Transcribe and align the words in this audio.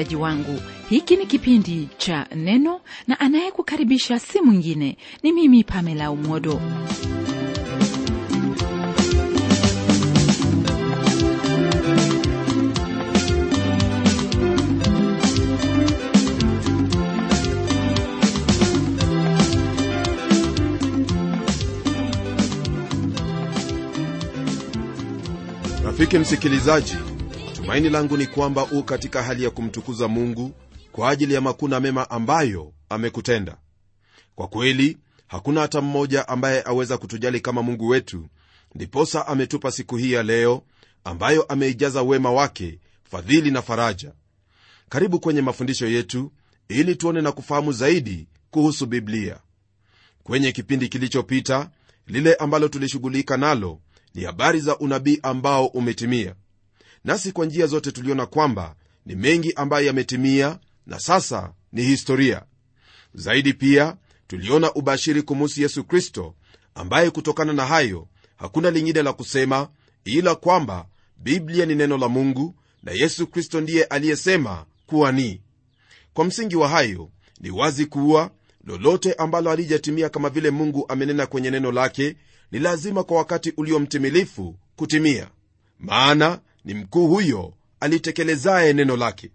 msikilizaji 0.00 0.16
wangu. 0.16 0.60
Hiki 0.88 1.16
ni 1.16 1.26
kipindi 1.26 1.88
cha 1.98 2.26
neno 2.34 2.80
na 3.06 3.20
anayekukaribisha 3.20 4.18
si 4.18 4.40
mwingine 4.40 4.96
ni 5.22 5.32
mimi 5.32 5.64
pamela 5.64 6.10
umodo. 6.10 6.60
Rafiki 25.84 26.18
msikilizaji 26.18 26.96
tumaini 27.60 27.88
langu 27.90 28.16
ni 28.16 28.26
kwamba 28.26 28.64
u 28.64 28.82
katika 28.82 29.22
hali 29.22 29.44
ya 29.44 29.50
kumtukuza 29.50 30.08
mungu 30.08 30.52
kwa 30.92 31.10
ajili 31.10 31.34
ya 31.34 31.40
makuna 31.40 31.80
mema 31.80 32.10
ambayo 32.10 32.72
amekutenda. 32.88 33.56
Kwa 34.34 34.48
kweli 34.48 34.98
hakuna 35.26 35.60
hata 35.60 35.80
mmoja 35.80 36.28
ambaye 36.28 36.62
aweza 36.66 36.98
kutujali 36.98 37.40
kama 37.40 37.62
mungu 37.62 37.88
wetu. 37.88 38.28
Ndiposa 38.74 39.26
ametupa 39.26 39.70
siku 39.70 39.96
hii 39.96 40.12
ya 40.12 40.22
leo 40.22 40.62
ambayo 41.04 41.42
ameijaza 41.42 42.02
wema 42.02 42.32
wake 42.32 42.78
fadhili 43.10 43.50
na 43.50 43.62
faraja. 43.62 44.12
Karibu 44.88 45.20
kwenye 45.20 45.42
mafundisho 45.42 45.86
yetu 45.86 46.32
ili 46.68 46.96
tuone 46.96 47.20
na 47.20 47.32
kufahamu 47.32 47.72
zaidi 47.72 48.28
kuhusu 48.50 48.86
biblia. 48.86 49.40
Kwenye 50.22 50.52
kipindi 50.52 50.88
kilichopita 50.88 51.70
lile 52.06 52.34
ambalo 52.34 52.68
tulishughulika 52.68 53.36
nalo 53.36 53.80
ni 54.14 54.24
habari 54.24 54.60
za 54.60 54.78
unabii 54.78 55.18
ambao 55.22 55.66
umetimia 55.66 56.34
nasi 57.04 57.32
kwa 57.32 57.46
njia 57.46 57.66
zote 57.66 57.92
tuliona 57.92 58.26
kwamba 58.26 58.74
ni 59.06 59.14
mengi 59.14 59.52
ambayo 59.56 59.86
yametimia 59.86 60.58
na 60.86 60.98
sasa 61.00 61.52
ni 61.72 61.82
historia. 61.82 62.42
Zaidi 63.14 63.54
pia 63.54 63.96
tuliona 64.26 64.74
ubashiri 64.74 65.22
kumuhusu 65.22 65.60
yesu 65.62 65.84
kristo 65.84 66.34
ambaye 66.74 67.10
kutokana 67.10 67.52
na 67.52 67.66
hayo 67.66 68.08
hakuna 68.36 68.70
lingine 68.70 69.02
la 69.02 69.12
kusema 69.12 69.68
ila 70.04 70.34
kwamba 70.34 70.86
biblia 71.16 71.66
ni 71.66 71.74
neno 71.74 71.98
la 71.98 72.08
mungu 72.08 72.54
na 72.82 72.92
yesu 72.92 73.26
kristo 73.26 73.60
ndiye 73.60 73.84
aliyesema 73.84 74.66
kuwa 74.86 75.12
ni. 75.12 75.40
Kwa 76.14 76.24
msingi 76.24 76.56
wa 76.56 76.68
hayo 76.68 77.10
ni 77.40 77.50
wazi 77.50 77.86
kuwa 77.86 78.30
lolote 78.64 79.12
ambalo 79.12 79.50
halijatimia 79.50 80.08
kama 80.08 80.30
vile 80.30 80.50
mungu 80.50 80.84
amenena 80.88 81.26
kwenye 81.26 81.50
neno 81.50 81.72
lake 81.72 82.16
ni 82.52 82.58
lazima 82.58 83.04
kwa 83.04 83.16
wakati 83.16 83.52
uliomtimilifu 83.56 84.56
kutimia. 84.76 85.30
Maana 85.78 86.40
ni 86.64 86.74
mkuu 86.74 87.08
huyo 87.08 87.54
alitekelezaye 87.80 88.72
neno 88.72 88.96
lake. 88.96 89.30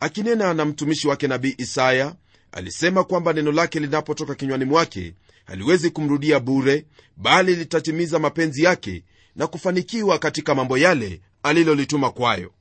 Akinena 0.00 0.54
na 0.54 0.64
mtumishi 0.64 1.08
wake 1.08 1.28
nabii 1.28 1.54
isaya 1.58 2.14
alisema 2.52 3.04
kwamba 3.04 3.32
neno 3.32 3.52
lake 3.52 3.80
linapotoka 3.80 4.34
kinywani 4.34 4.64
mwake 4.64 5.14
haliwezi 5.44 5.90
kumrudia 5.90 6.40
bure 6.40 6.86
bali 7.16 7.56
litatimiza 7.56 8.18
mapenzi 8.18 8.62
yake 8.62 9.04
na 9.36 9.46
kufanikiwa 9.46 10.18
katika 10.18 10.54
mambo 10.54 10.78
yale 10.78 11.20
alilolituma 11.42 12.10
kwayo. 12.10 12.52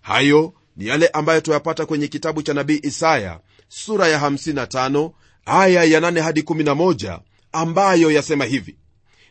Hayo 0.00 0.54
ni 0.76 0.86
yale 0.86 1.06
ambayo 1.08 1.40
tuyapata 1.40 1.86
kwenye 1.86 2.08
kitabu 2.08 2.42
cha 2.42 2.54
nabii 2.54 2.80
isaya 2.82 3.40
sura 3.68 4.08
ya 4.08 4.18
55 4.20 5.10
aya 5.46 5.84
ya 5.84 6.00
8 6.00 6.20
hadi 6.20 6.40
11 6.40 7.20
ambayo 7.52 8.10
yasema 8.10 8.44
hivi. 8.44 8.76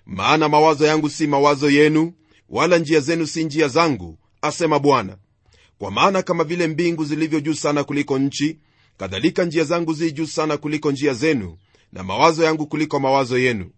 Maana 0.05 0.50
mawazo 0.50 0.85
yangu 0.88 1.09
si 1.09 1.28
mawazo 1.28 1.69
yenu 1.69 2.13
wala 2.50 2.78
njia 2.78 3.00
zenu 3.00 3.28
si 3.28 3.44
njia 3.44 3.67
zangu 3.67 4.17
asema 4.41 4.79
bwana 4.79 5.18
kwa 5.78 5.91
maana 5.91 6.22
kama 6.22 6.44
vile 6.44 6.68
mbingu 6.68 7.06
zilivyo 7.06 7.40
juu 7.40 7.53
sana 7.53 7.84
kuliko 7.84 8.19
nchi 8.19 8.57
kadhalika 8.97 9.46
njia 9.46 9.63
zangu 9.63 9.94
zi 9.94 10.12
juu 10.12 10.25
sana 10.25 10.57
kuliko 10.57 10.91
njia 10.91 11.13
zenu 11.13 11.57
na 11.94 12.03
mawazo 12.03 12.44
yangu 12.44 12.68
kuliko 12.68 13.00
mawazo 13.00 13.38
yenu. 13.38 13.72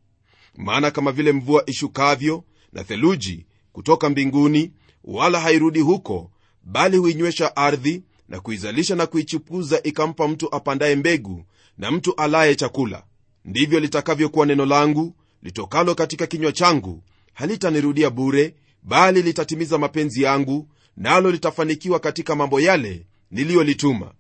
Maana 0.58 0.92
kama 0.92 1.12
vile 1.12 1.32
mvua 1.32 1.64
ishukavyo 1.66 2.44
na 2.74 2.84
theluji 2.84 3.46
kutoka 3.72 4.10
mbinguni 4.10 4.72
wala 5.04 5.40
hairudi 5.40 5.80
huko 5.80 6.32
bali 6.64 6.98
huinywesha 6.98 7.56
ardhi 7.56 8.04
na 8.30 8.40
kuizalisha 8.40 8.96
na 8.96 9.06
kuichipuza 9.06 9.84
ikampa 9.84 10.28
mtu 10.28 10.56
apandaye 10.56 10.96
mbegu 10.96 11.46
na 11.78 11.92
mtu 11.92 12.16
alaye 12.16 12.56
chakula. 12.56 13.04
Ndivyo 13.46 13.80
litakavyokuwa 13.80 14.46
neno 14.46 14.66
langu 14.66 15.16
litokalo 15.44 15.96
katika 15.96 16.28
kinywa 16.28 16.52
changu 16.52 17.04
halitanirudia 17.34 18.10
bure 18.10 18.56
bali 18.84 19.22
litatimiza 19.22 19.78
mapenzi 19.78 20.22
yangu 20.22 20.68
nalo 20.98 21.32
litafanikiwa 21.32 22.00
katika 22.00 22.36
mambo 22.36 22.60
yale 22.62 23.06
niliyolituma. 23.32 24.14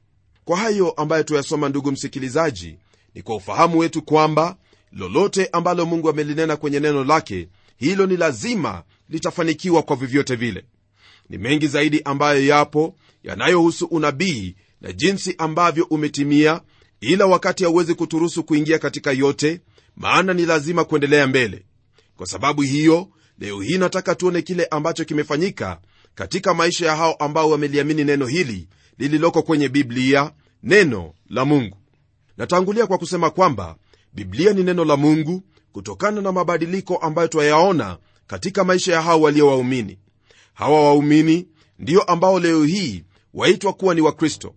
Kwa 0.45 0.57
hayo 0.57 0.91
ambayo 0.91 1.23
tuyasoma 1.23 1.69
ndugu 1.69 1.91
msikilizaji 1.91 2.77
ni 3.15 3.21
kwa 3.21 3.35
ufahamu 3.35 3.77
wetu 3.77 4.01
kwamba 4.01 4.57
lolote 4.91 5.49
ambalo 5.51 5.85
mungu 5.85 6.09
amelinena 6.09 6.57
kwenye 6.57 6.79
neno 6.79 7.03
lake 7.03 7.49
hilo 7.77 8.05
ni 8.05 8.17
lazima 8.17 8.83
litafanikiwa 9.09 9.83
kwa 9.83 9.95
vyovyote 9.95 10.35
vile. 10.35 10.65
Ni 11.29 11.37
mengi 11.37 11.67
zaidi 11.67 12.01
ambayo 12.05 12.45
yapo 12.45 12.95
yanayohusu 13.23 13.85
unabii 13.85 14.55
na 14.81 14.91
jinsi 14.91 15.35
ambavyo 15.37 15.83
umetimia 15.89 16.61
ila 17.01 17.25
wakati 17.25 17.63
hauwezi 17.63 17.95
kuturuhusu 17.95 18.43
kuingia 18.43 18.79
katika 18.79 19.11
yote 19.11 19.61
maana 19.95 20.33
ni 20.33 20.45
lazima 20.45 20.83
kuendelea 20.85 21.27
mbele. 21.27 21.65
Kwa 22.17 22.27
sababu 22.27 22.61
hiyo 22.61 23.07
leo 23.39 23.61
hii 23.61 23.77
nataka 23.77 24.15
tuone 24.15 24.41
kile 24.41 24.65
ambacho 24.65 25.05
kimefanyika 25.05 25.79
katika 26.15 26.53
maisha 26.53 26.85
ya 26.85 26.95
hao 26.95 27.13
ambao 27.13 27.49
wameliamini 27.49 28.03
neno 28.03 28.25
hili 28.25 28.67
lililoko 28.97 29.41
kwenye 29.43 29.69
biblia 29.69 30.31
neno 30.63 31.13
la 31.29 31.45
mungu. 31.45 31.77
Natangulia 32.37 32.87
kwa 32.87 32.97
kusema 32.97 33.29
kwamba 33.29 33.75
biblia 34.13 34.53
ni 34.53 34.63
neno 34.63 34.85
la 34.85 34.97
mungu 34.97 35.43
kutokana 35.71 36.21
na 36.21 36.31
mabadiliko 36.31 36.95
ambayo 36.97 37.27
twayaona 37.27 37.97
katika 38.27 38.63
maisha 38.63 38.93
ya 38.93 39.01
hao 39.01 39.21
walio 39.21 39.47
waumini. 39.47 39.99
Hawa 40.53 40.83
waumini 40.83 41.47
ndiyo 41.79 42.01
ambao 42.01 42.39
leo 42.39 42.63
hii 42.63 43.03
waitwa 43.33 43.73
kuwa 43.73 43.95
ni 43.95 44.01
wakristo. 44.01 44.55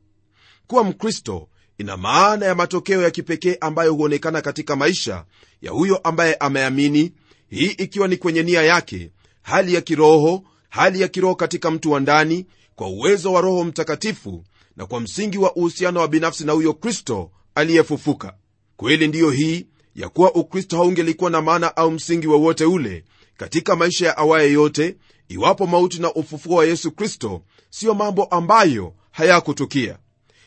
Kuwa 0.67 0.85
mkristo 0.85 1.49
ina 1.79 1.97
maana 1.97 2.47
ya 2.47 2.55
matokeo 2.55 3.03
ya 3.03 3.11
kipekee 3.11 3.57
ambayo 3.61 3.95
huonekana 3.95 4.41
katika 4.43 4.77
maisha 4.77 5.25
ya 5.63 5.71
huyo 5.71 5.97
ambaye 5.97 6.35
ameamini 6.35 7.13
hii 7.51 7.67
ikiwa 7.67 8.09
ni 8.09 8.17
kwenye 8.17 8.43
nia 8.43 8.63
yake 8.63 9.11
hali 9.43 9.75
ya 9.75 9.81
kiroho 9.81 10.43
hali 10.69 11.01
ya 11.01 11.09
kiroho 11.09 11.35
katika 11.35 11.71
mtu 11.71 11.91
wa 11.93 12.01
ndani 12.01 12.47
kwa 12.75 12.89
uwezo 12.89 13.33
wa 13.33 13.41
roho 13.41 13.65
mtakatifu 13.65 14.45
na 14.77 14.87
kwa 14.87 15.01
msingi 15.01 15.39
wa 15.39 15.57
uhusiano 15.57 16.01
wa 16.01 16.09
binafsi 16.09 16.45
na 16.45 16.53
huyo 16.53 16.75
kristo 16.75 17.31
aliyefufuka. 17.55 18.35
Kweli 18.77 19.09
ndiyo 19.09 19.31
hii 19.31 19.67
ya 19.95 20.09
kuwa 20.09 20.35
ukristo 20.35 20.77
haungelikuwa 20.77 21.31
na 21.31 21.43
maana 21.43 21.77
au 21.77 21.91
msingi 21.91 22.27
wowote 22.27 22.65
ule 22.65 23.05
katika 23.37 23.77
maisha 23.77 24.07
ya 24.07 24.17
awaye 24.17 24.53
yote 24.53 24.97
iwapo 25.29 25.67
mauti 25.67 26.01
na 26.03 26.15
ufufuo 26.15 26.57
wa 26.57 26.65
yesu 26.67 26.91
kristo 26.93 27.43
siyo 27.71 27.95
mambo 27.95 28.25
ambayo 28.25 28.95
hayakutukia. 29.11 29.99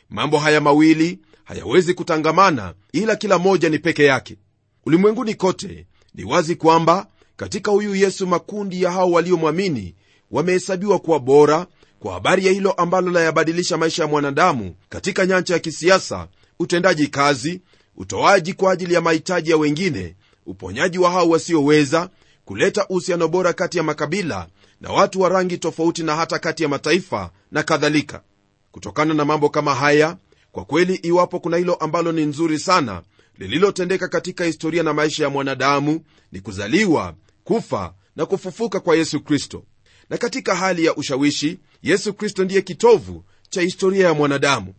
Mambo 0.10 0.38
haya 0.38 0.62
mawili 0.62 1.20
hayawezi 1.44 1.94
kutangamana 1.94 2.74
ila 2.92 3.16
kila 3.16 3.40
moja 3.40 3.70
ni 3.70 3.80
peke 3.80 4.04
yake. 4.04 4.38
Ulimwenguni 4.86 5.34
kote 5.36 5.88
ni 6.20 6.26
wazi 6.26 6.56
kwamba 6.56 7.08
katika 7.38 7.72
huyu 7.72 7.96
yesu 7.96 8.28
makundi 8.28 8.84
ya 8.84 8.92
hao 8.92 9.12
waliomwamini 9.12 9.96
wamehesabiwa 10.32 11.00
kuwa 11.00 11.20
bora 11.20 11.68
kwa 12.00 12.14
habari 12.14 12.46
ya 12.46 12.52
hilo 12.52 12.72
ambalo 12.72 13.12
layabadilisha 13.12 13.78
maisha 13.78 14.04
ya 14.04 14.10
mwanadamu 14.10 14.76
katika 14.90 15.26
nyanja 15.26 15.54
ya 15.54 15.60
kisiasa 15.60 16.28
utendaji 16.60 17.08
kazi 17.08 17.62
utoaji 17.98 18.54
kwa 18.54 18.72
ajili 18.74 18.94
ya 18.94 19.02
mahitaji 19.02 19.52
ya 19.52 19.58
wengine 19.58 20.16
uponyaji 20.46 20.98
wa 21.00 21.12
hao 21.12 21.30
wasioweza 21.30 22.10
kuleta 22.46 22.88
uhusiano 22.88 23.28
bora 23.28 23.54
kati 23.54 23.78
ya 23.78 23.84
makabila 23.84 24.48
na 24.82 24.90
watu 24.92 25.22
wa 25.22 25.30
rangi 25.30 25.58
tofauti 25.58 26.04
na 26.04 26.16
hata 26.16 26.40
kati 26.40 26.64
ya 26.64 26.70
mataifa 26.70 27.30
na 27.52 27.64
kadhalika. 27.64 28.22
Kutokana 28.72 29.14
na 29.14 29.26
mambo 29.26 29.50
kama 29.50 29.76
haya 29.76 30.18
kwa 30.52 30.66
kweli 30.66 30.96
iwapo 30.96 31.40
kuna 31.40 31.58
hilo 31.58 31.74
ambalo 31.74 32.12
ni 32.12 32.26
nzuri 32.26 32.60
sana 32.60 33.02
lililotendeka 33.40 34.08
katika 34.08 34.46
historia 34.46 34.84
na 34.84 34.94
maisha 34.94 35.24
ya 35.24 35.30
mwanadamu 35.30 36.02
ni 36.32 36.40
kuzaliwa 36.40 37.16
kufa 37.44 37.94
na 38.16 38.26
kufufuka 38.26 38.80
kwa 38.80 38.96
yesu 38.96 39.22
kristo. 39.22 39.64
Na 40.10 40.18
katika 40.18 40.56
hali 40.56 40.86
ya 40.86 40.96
ushawishi 40.96 41.60
yesu 41.84 42.14
kristo 42.14 42.44
ndiye 42.44 42.62
kitovu 42.62 43.26
cha 43.50 43.62
historia 43.62 44.08
ya 44.08 44.14
mwanadamu. 44.14 44.74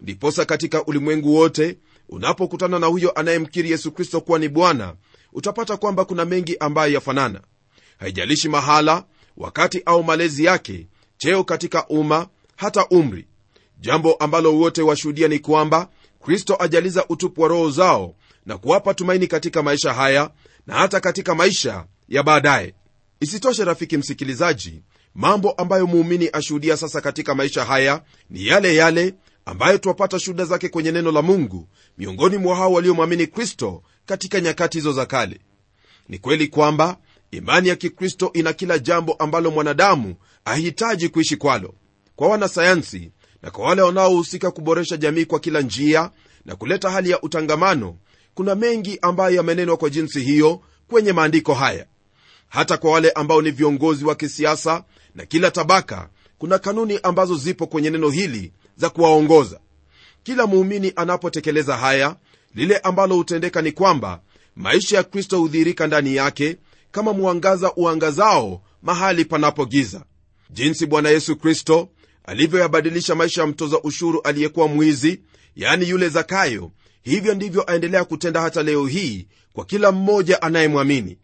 Ndiposa 0.00 0.44
katika 0.44 0.84
ulimwengu 0.84 1.34
wote 1.34 1.78
unapokutana 2.08 2.78
na 2.78 2.86
huyo 2.86 3.10
anayemkiri 3.12 3.70
yesu 3.70 3.92
kristo 3.92 4.20
kuwa 4.20 4.38
ni 4.38 4.48
bwana 4.48 4.94
utapata 5.32 5.76
kwamba 5.76 6.04
kuna 6.04 6.24
mengi 6.24 6.56
ambayo 6.60 6.92
yafanana. 6.92 7.40
Haijalishi 7.98 8.48
mahala 8.48 9.04
wakati 9.36 9.82
au 9.86 10.04
malezi 10.04 10.44
yake 10.44 10.86
cheo 11.16 11.44
katika 11.44 11.86
umma 11.88 12.28
hata 12.56 12.86
umri. 12.86 13.26
Jambo 13.80 14.14
ambalo 14.14 14.56
wote 14.56 14.82
washuhudia 14.82 15.28
ni 15.28 15.38
kwamba 15.38 15.88
kristo 16.20 16.56
ajaliza 16.60 17.04
utupu 17.08 17.40
wa 17.42 17.48
roho 17.48 17.70
zao 17.70 18.14
na 18.46 18.58
kuwapa 18.58 18.94
tumaini 18.94 19.26
katika 19.26 19.62
maisha 19.62 19.94
haya 19.94 20.30
na 20.66 20.74
hata 20.74 21.00
katika 21.00 21.34
maisha 21.34 21.84
ya 22.08 22.22
baadaye. 22.22 22.74
Isitoshe 23.20 23.64
rafiki 23.64 23.96
msikilizaji 23.96 24.82
mambo 25.14 25.50
ambayo 25.50 25.86
muumini 25.86 26.30
ashuhudia 26.32 26.76
sasa 26.76 27.00
katika 27.00 27.34
maisha 27.34 27.64
haya 27.64 28.02
ni 28.30 28.46
yale 28.46 28.74
yale 28.74 29.14
ambayo 29.44 29.78
twapata 29.78 30.18
shuhuda 30.18 30.44
zake 30.44 30.68
kwenye 30.68 30.92
neno 30.92 31.12
la 31.12 31.22
mungu 31.22 31.68
miongoni 31.98 32.36
mwa 32.36 32.56
hao 32.56 32.72
waliomwamini 32.72 33.26
kristo 33.26 33.82
katika 34.06 34.40
nyakati 34.40 34.78
hizo 34.78 34.92
za 34.92 35.06
kale. 35.06 35.40
Ni 36.08 36.18
kweli 36.18 36.48
kwamba 36.48 36.96
imani 37.30 37.68
ya 37.68 37.76
kikristo 37.76 38.30
ina 38.34 38.52
kila 38.52 38.78
jambo 38.78 39.12
ambalo 39.12 39.50
mwanadamu 39.50 40.14
ahitaji 40.44 41.08
kuishi 41.08 41.36
kwalo. 41.36 41.74
Kwa 42.16 42.28
wanasayansi 42.28 43.10
na 43.42 43.50
kwa 43.50 43.64
wale 43.64 43.82
wanaohusika 43.82 44.50
kuboresha 44.50 44.96
jamii 44.96 45.24
kwa 45.24 45.40
kila 45.40 45.60
njia 45.60 46.10
na 46.44 46.56
kuleta 46.56 46.90
hali 46.90 47.10
ya 47.10 47.22
utangamano 47.22 47.96
kuna 48.34 48.54
mengi 48.54 48.98
ambayo 49.02 49.36
yamenenwa 49.36 49.76
kwa 49.76 49.90
jinsi 49.90 50.20
hiyo 50.20 50.60
kwenye 50.88 51.12
maandiko 51.12 51.54
haya. 51.54 51.86
Hata 52.48 52.76
kwa 52.76 52.90
wale 52.92 53.10
ambao 53.10 53.42
ni 53.42 53.50
viongozi 53.50 54.04
wa 54.04 54.14
kisiasa 54.14 54.84
na 55.14 55.26
kila 55.26 55.50
tabaka 55.50 56.08
kuna 56.38 56.58
kanuni 56.58 57.00
ambazo 57.02 57.36
zipo 57.36 57.66
kwenye 57.66 57.90
neno 57.90 58.10
hili 58.10 58.52
za 58.76 58.90
kuwaongoza. 58.90 59.60
Kila 60.22 60.46
muumini 60.46 60.92
anapotekeleza 60.96 61.76
haya 61.76 62.16
lile 62.54 62.76
ambalo 62.78 63.14
hutendeka 63.16 63.62
ni 63.62 63.72
kwamba 63.72 64.20
maisha 64.56 64.96
ya 64.96 65.02
kristo 65.02 65.38
hudhihirika 65.38 65.86
ndani 65.86 66.14
yake 66.16 66.56
kama 66.90 67.12
mwangaza 67.12 67.72
uangazao 67.76 68.62
mahali 68.82 69.24
panapogiza. 69.24 70.04
Jinsi 70.50 70.86
bwana 70.86 71.08
yesu 71.08 71.36
kristo 71.36 71.88
alivyoyabadilisha 72.28 73.14
maisha 73.14 73.40
ya 73.40 73.46
mtoza 73.46 73.80
ushuru 73.82 74.20
aliyekuwa 74.22 74.68
mwizi 74.68 75.20
yaani 75.56 75.88
yule 75.88 76.08
zakayo. 76.08 76.72
Hivyo 77.02 77.34
ndivyo 77.34 77.70
aendelea 77.70 78.04
kutenda 78.04 78.40
hata 78.40 78.62
leo 78.62 78.86
hii 78.86 79.26
kwa 79.52 79.64
kila 79.64 79.92
mmoja 79.92 80.42
anayemwamini. 80.42 81.18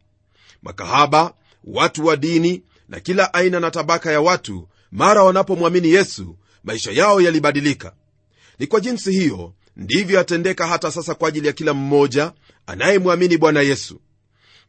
Makahaba 0.63 1.35
watu 1.65 2.07
wa 2.07 2.17
dini 2.17 2.63
na 2.89 3.01
kila 3.01 3.35
aina 3.35 3.61
na 3.61 3.71
tabaka 3.71 4.13
ya 4.13 4.21
watu 4.21 4.69
mara 4.93 5.23
wanapomwamini 5.23 5.89
yesu 5.91 6.37
maisha 6.65 6.93
yao 6.93 7.21
yalibadilika. 7.21 7.95
Ni 8.59 8.67
kwa 8.67 8.81
jinsi 8.81 9.13
hiyo 9.13 9.55
ndivyo 9.77 10.17
yatendeka 10.19 10.67
hata 10.67 10.91
sasa 10.91 11.15
kwa 11.15 11.29
ajili 11.29 11.47
ya 11.47 11.53
kila 11.53 11.75
mmoja 11.75 12.33
anayemwamini 12.67 13.39
bwana 13.39 13.61
yesu. 13.61 14.01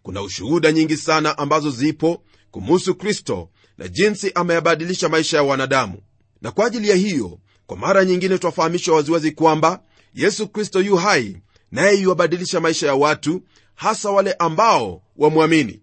Kuna 0.04 0.22
ushuhuda 0.22 0.72
nyingi 0.72 0.98
sana 0.98 1.38
ambazo 1.38 1.70
zipo 1.72 2.24
kumuhusu 2.52 2.96
kristo 2.96 3.50
na 3.78 3.88
jinsi 3.88 4.32
ameyabadilisha 4.36 5.10
maisha 5.10 5.38
ya 5.38 5.44
wanadamu 5.44 6.02
na 6.46 6.52
kwa 6.52 6.66
ajili 6.68 6.90
ya 6.90 6.96
hiyo 6.96 7.40
kwa 7.66 7.78
mara 7.78 8.06
nyingine 8.06 8.38
twafahamishwa 8.38 8.96
waziwazi 8.96 9.32
kwamba 9.32 9.84
yesu 10.14 10.48
kristo 10.48 10.82
yu 10.82 10.96
hai 10.96 11.38
naye 11.72 11.98
yuwabadilisha 12.02 12.60
maisha 12.60 12.88
ya 12.88 12.96
watu 12.96 13.42
hasa 13.76 14.10
wale 14.12 14.34
ambao 14.34 15.02
wamwamini. 15.18 15.82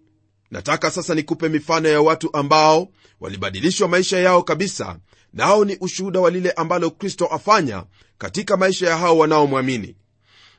Nataka 0.51 0.91
sasa 0.91 1.15
nikupe 1.15 1.49
mifano 1.49 1.89
ya 1.89 2.01
watu 2.01 2.37
ambao 2.37 2.89
walibadilishwa 3.21 3.89
maisha 3.89 4.19
yao 4.19 4.43
kabisa 4.43 4.99
nao 5.33 5.65
ni 5.65 5.77
ushuhuda 5.81 6.21
wa 6.21 6.31
lile 6.31 6.51
ambalo 6.51 6.91
kristo 6.91 7.27
afanya 7.27 7.85
katika 8.19 8.57
maisha 8.57 8.89
ya 8.91 8.97
hao 8.97 9.19
wanaomwamini. 9.19 9.97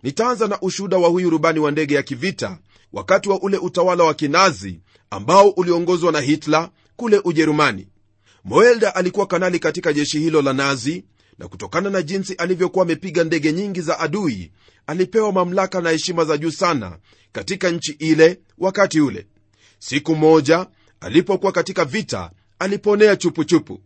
Nitaanza 0.03 0.47
na 0.47 0.61
ushuhuda 0.61 0.97
wa 0.97 1.09
huyu 1.09 1.29
rubani 1.29 1.59
wa 1.59 1.71
ndege 1.71 1.95
ya 1.95 2.03
kivita 2.03 2.59
wakati 2.93 3.29
wa 3.29 3.41
ule 3.41 3.57
utawala 3.57 4.03
wa 4.03 4.13
kinazi 4.13 4.79
ambao 5.09 5.49
uliongozwa 5.49 6.11
na 6.11 6.19
hitler 6.21 6.69
kule 6.95 7.21
ujerumani 7.23 7.87
moelda 8.45 8.95
alikuwa 8.95 9.27
kanali 9.27 9.59
katika 9.59 9.93
jeshi 9.93 10.19
hilo 10.19 10.41
la 10.41 10.53
nazi 10.53 11.05
na 11.39 11.47
kutokana 11.47 11.89
na 11.89 12.01
jinsi 12.01 12.33
alivyokuwa 12.33 12.85
amepiga 12.85 13.23
ndege 13.23 13.51
nyingi 13.53 13.81
za 13.81 13.99
adui 13.99 14.51
alipewa 14.87 15.31
mamlaka 15.31 15.81
na 15.81 15.89
heshima 15.89 16.25
za 16.25 16.37
juu 16.37 16.51
sana 16.51 16.97
katika 17.31 17.69
nchi 17.71 17.91
ile 17.91 18.39
wakati 18.57 19.01
ule. 19.01 19.27
Siku 19.79 20.15
moja 20.15 20.67
alipokuwa 20.99 21.51
katika 21.51 21.85
vita 21.85 22.31
aliponea 22.59 23.15
chupuchupu. 23.15 23.81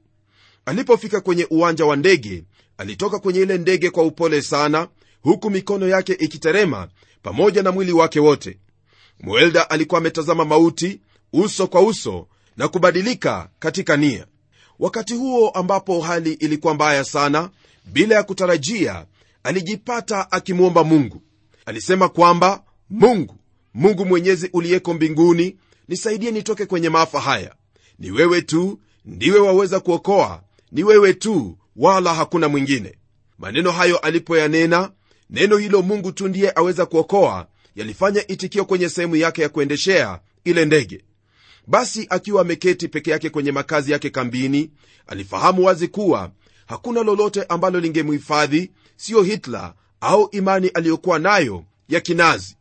Alipofika 0.65 1.21
kwenye 1.21 1.47
uwanja 1.49 1.85
wa 1.85 1.95
ndege 1.95 2.43
alitoka 2.77 3.19
kwenye 3.19 3.39
ile 3.41 3.57
ndege 3.57 3.89
kwa 3.89 4.03
upole 4.03 4.41
sana 4.41 4.87
huku 5.21 5.49
mikono 5.49 5.87
yake 5.87 6.13
ikiterema 6.13 6.87
pamoja 7.23 7.63
na 7.63 7.71
mwili 7.71 7.91
wake 7.91 8.19
wote. 8.19 8.59
Mwelda 9.19 9.69
alikuwa 9.69 10.01
ametazama 10.01 10.45
mauti 10.45 11.01
uso 11.33 11.67
kwa 11.67 11.81
uso 11.81 12.27
na 12.57 12.67
kubadilika 12.67 13.49
katika 13.59 13.97
nia 13.97 14.25
wakati 14.79 15.13
huo 15.13 15.49
ambapo 15.49 16.01
hali 16.01 16.33
ilikuwa 16.33 16.73
mbaya 16.73 17.03
sana 17.03 17.49
bila 17.85 18.15
ya 18.15 18.23
kutarajia 18.23 19.05
alijipata 19.43 20.31
akimwomba 20.31 20.83
mungu. 20.83 21.21
Alisema 21.65 22.09
kwamba 22.09 22.63
mungu 22.89 23.35
mungu 23.73 24.05
mwenyezi 24.05 24.49
uliyeko 24.53 24.93
mbinguni 24.93 25.55
nisaidie 25.87 26.31
nitoke 26.31 26.65
kwenye 26.65 26.89
maafa 26.89 27.19
haya. 27.19 27.55
Ni 27.99 28.11
wewe 28.11 28.41
tu 28.41 28.79
ndiwe 29.05 29.39
waweza 29.39 29.79
kuokoa 29.79 30.43
ni 30.71 30.83
wewe 30.83 31.13
tu 31.13 31.57
wala 31.75 32.13
hakuna 32.13 32.47
mwingine. 32.49 32.97
Maneno 33.39 33.71
hayo 33.71 33.97
alipoyanena 33.97 34.91
neno 35.29 35.57
hilo 35.57 35.81
mungu 35.81 36.11
tu 36.11 36.27
ndiye 36.27 36.51
aweza 36.55 36.85
kuokoa 36.85 37.47
yalifanya 37.75 38.27
itikio 38.27 38.65
kwenye 38.65 38.89
sehemu 38.89 39.15
yake 39.15 39.41
ya 39.41 39.49
kuendeshea 39.49 40.19
ile 40.43 40.65
ndege 40.65 41.03
basi 41.67 42.07
akiwa 42.09 42.41
ameketi 42.41 42.87
peke 42.87 43.11
yake 43.11 43.29
kwenye 43.29 43.51
makazi 43.51 43.91
yake 43.91 44.09
kambini 44.09 44.71
alifahamu 45.07 45.65
wazi 45.65 45.87
kuwa 45.87 46.31
hakuna 46.65 47.03
lolote 47.03 47.43
ambalo 47.43 47.79
lingemhifadhi 47.79 48.71
siyo 48.95 49.23
hitler 49.23 49.73
au 50.01 50.29
imani 50.31 50.67
aliyokuwa 50.67 51.19
nayo 51.19 51.63
ya 51.89 51.99
kinazi. 52.01 52.55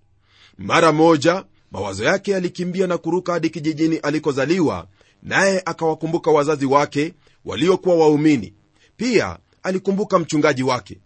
Mara 0.59 0.93
moja 0.93 1.45
mawazo 1.73 2.05
yake 2.05 2.31
yalikimbia 2.31 2.87
na 2.87 2.99
kuruka 2.99 3.33
hadi 3.33 3.51
kijijini 3.51 3.97
alikozaliwa 3.97 4.87
naye 5.23 5.63
akawakumbuka 5.65 6.31
wazazi 6.31 6.67
wake 6.67 7.15
waliokuwa 7.45 7.97
waumini. 7.97 8.55
Pia 8.97 9.39
alikumbuka 9.63 10.19
mchungaji 10.19 10.63
wake. 10.63 10.99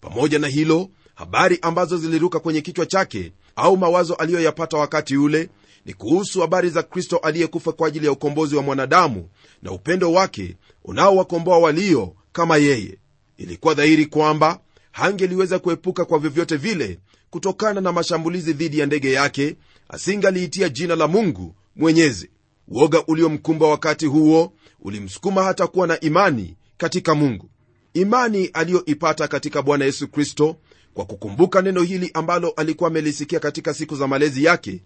Pamoja 0.00 0.38
na 0.38 0.48
hilo 0.48 0.88
habari 1.14 1.58
ambazo 1.62 1.96
ziliruka 1.98 2.40
kwenye 2.40 2.60
kichwa 2.60 2.86
chake 2.86 3.32
au 3.56 3.76
mawazo 3.76 4.14
aliyoyapata 4.14 4.76
wakati 4.76 5.16
ule 5.16 5.48
ni 5.86 5.94
kuhusu 5.94 6.40
habari 6.40 6.70
za 6.70 6.82
kristo 6.82 7.16
aliyekufa 7.16 7.72
kwa 7.72 7.88
ajili 7.88 8.06
ya 8.06 8.12
ukombozi 8.12 8.56
wa 8.56 8.62
mwanadamu 8.62 9.28
na 9.62 9.72
upendo 9.72 10.12
wake 10.12 10.56
unaowakomboa 10.84 11.58
walio 11.58 12.14
kama 12.32 12.56
yeye. 12.56 12.98
Ilikuwa 13.36 13.74
dhahiri 13.74 14.06
kwamba 14.06 14.60
hangeliweza 14.92 15.58
kuepuka 15.58 16.04
kwa 16.04 16.18
vyovyote 16.18 16.56
vile 16.56 16.98
kutokana 17.30 17.80
na 17.80 17.92
mashambulizi 17.92 18.52
dhidi 18.52 18.78
ya 18.78 18.86
ndege 18.86 19.12
yake 19.12 19.56
asingaliitia 19.88 20.68
jina 20.68 20.96
la 20.96 21.08
mungu 21.08 21.54
mwenyezi. 21.76 22.30
Uoga 22.68 23.04
uliomkumba 23.06 23.66
wakati 23.66 24.06
huo 24.06 24.52
ulimsukuma 24.82 25.42
hata 25.44 25.66
kuwa 25.66 25.86
na 25.86 26.00
imani 26.00 26.56
katika 26.76 27.14
mungu. 27.14 27.48
Imani 27.94 28.46
aliyoipata 28.46 29.28
katika 29.28 29.62
bwana 29.62 29.84
yesu 29.84 30.08
kristo 30.08 30.56
kwa 30.94 31.04
kukumbuka 31.04 31.62
neno 31.62 31.82
hili 31.82 32.10
ambalo 32.14 32.50
alikuwa 32.50 32.90
amelisikia 32.90 33.40
katika 33.40 33.74
siku 33.74 33.96
za 33.96 34.06
malezi 34.08 34.44
yake 34.44 34.80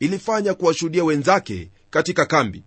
ilifanya 0.00 0.54
kuwashuhudia 0.54 1.04
wenzake 1.04 1.70
katika 1.90 2.26
kambi. 2.26 2.62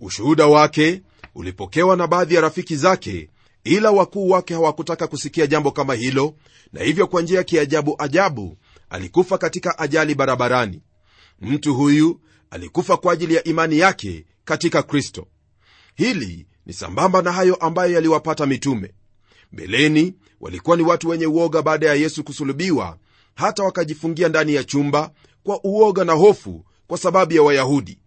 Ushuhuda 0.00 0.46
wake 0.46 1.02
ulipokewa 1.34 1.96
na 1.96 2.06
baadhi 2.06 2.34
ya 2.34 2.40
rafiki 2.40 2.76
zake 2.76 3.28
ila 3.64 3.90
wakuu 3.90 4.30
wake 4.30 4.54
hawakutaka 4.54 5.06
kusikia 5.06 5.46
jambo 5.46 5.70
kama 5.70 5.94
hilo 5.94 6.34
na 6.72 6.82
hivyo 6.82 7.06
kwa 7.06 7.22
njia 7.22 7.38
ya 7.38 7.44
kiajabu 7.44 7.94
ajabu 7.98 8.56
alikufa 8.90 9.38
katika 9.38 9.78
ajali 9.78 10.14
barabarani. 10.14 10.82
Mtu 11.40 11.74
huyu 11.74 12.20
alikufa 12.50 12.96
kwa 12.96 13.12
ajili 13.12 13.34
ya 13.34 13.44
imani 13.44 13.78
yake 13.78 14.24
katika 14.44 14.82
kristo. 14.82 15.26
Hili 15.94 16.46
ni 16.66 16.72
sambamba 16.72 17.22
na 17.22 17.32
hayo 17.32 17.54
ambayo 17.54 17.92
yaliwapata 17.92 18.46
mitume. 18.46 18.92
Mbeleni 19.52 20.14
walikuwa 20.40 20.76
ni 20.76 20.82
watu 20.82 21.08
wenye 21.08 21.26
uoga 21.26 21.62
baada 21.62 21.86
ya 21.86 21.94
yesu 21.94 22.24
kusulubiwa 22.24 22.98
hata 23.34 23.62
wakajifungia 23.62 24.28
ndani 24.28 24.54
ya 24.54 24.64
chumba 24.64 25.10
kwa 25.44 25.60
uoga 25.64 26.04
na 26.04 26.12
hofu 26.12 26.64
kwa 26.86 26.98
sababu 26.98 27.32
ya 27.32 27.42
wayahudi. 27.42 27.98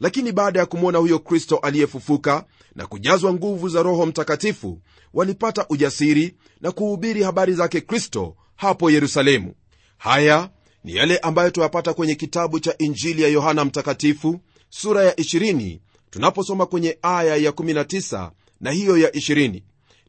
Lakini 0.00 0.32
baada 0.32 0.60
ya 0.60 0.66
kumwona 0.66 0.98
huyo 0.98 1.18
kristo 1.18 1.56
aliyefufuka 1.56 2.44
na 2.74 2.86
kujazwa 2.86 3.32
nguvu 3.34 3.68
za 3.68 3.82
roho 3.82 4.06
mtakatifu 4.06 4.80
walipata 5.14 5.66
ujasiri 5.68 6.36
na 6.60 6.72
kuhubiri 6.72 7.22
habari 7.22 7.52
zake 7.54 7.80
kristo 7.80 8.36
hapo 8.56 8.90
yerusalemu. 8.90 9.54
Haya 9.98 10.50
ni 10.84 10.94
yale 10.96 11.18
ambayo 11.18 11.50
tuyapata 11.50 11.94
kwenye 11.94 12.14
kitabu 12.14 12.60
cha 12.60 12.78
injili 12.78 13.22
ya 13.22 13.28
yohana 13.28 13.64
mtakatifu 13.64 14.40
sura 14.70 15.04
ya 15.04 15.12
20 15.12 15.78
tunaposoma 16.10 16.66
kwenye 16.66 16.98
aya 17.02 17.36
ya 17.36 17.50
19 17.50 18.30
na 18.60 18.70
hiyo 18.70 18.98
ya 18.98 19.08
20 19.10 19.62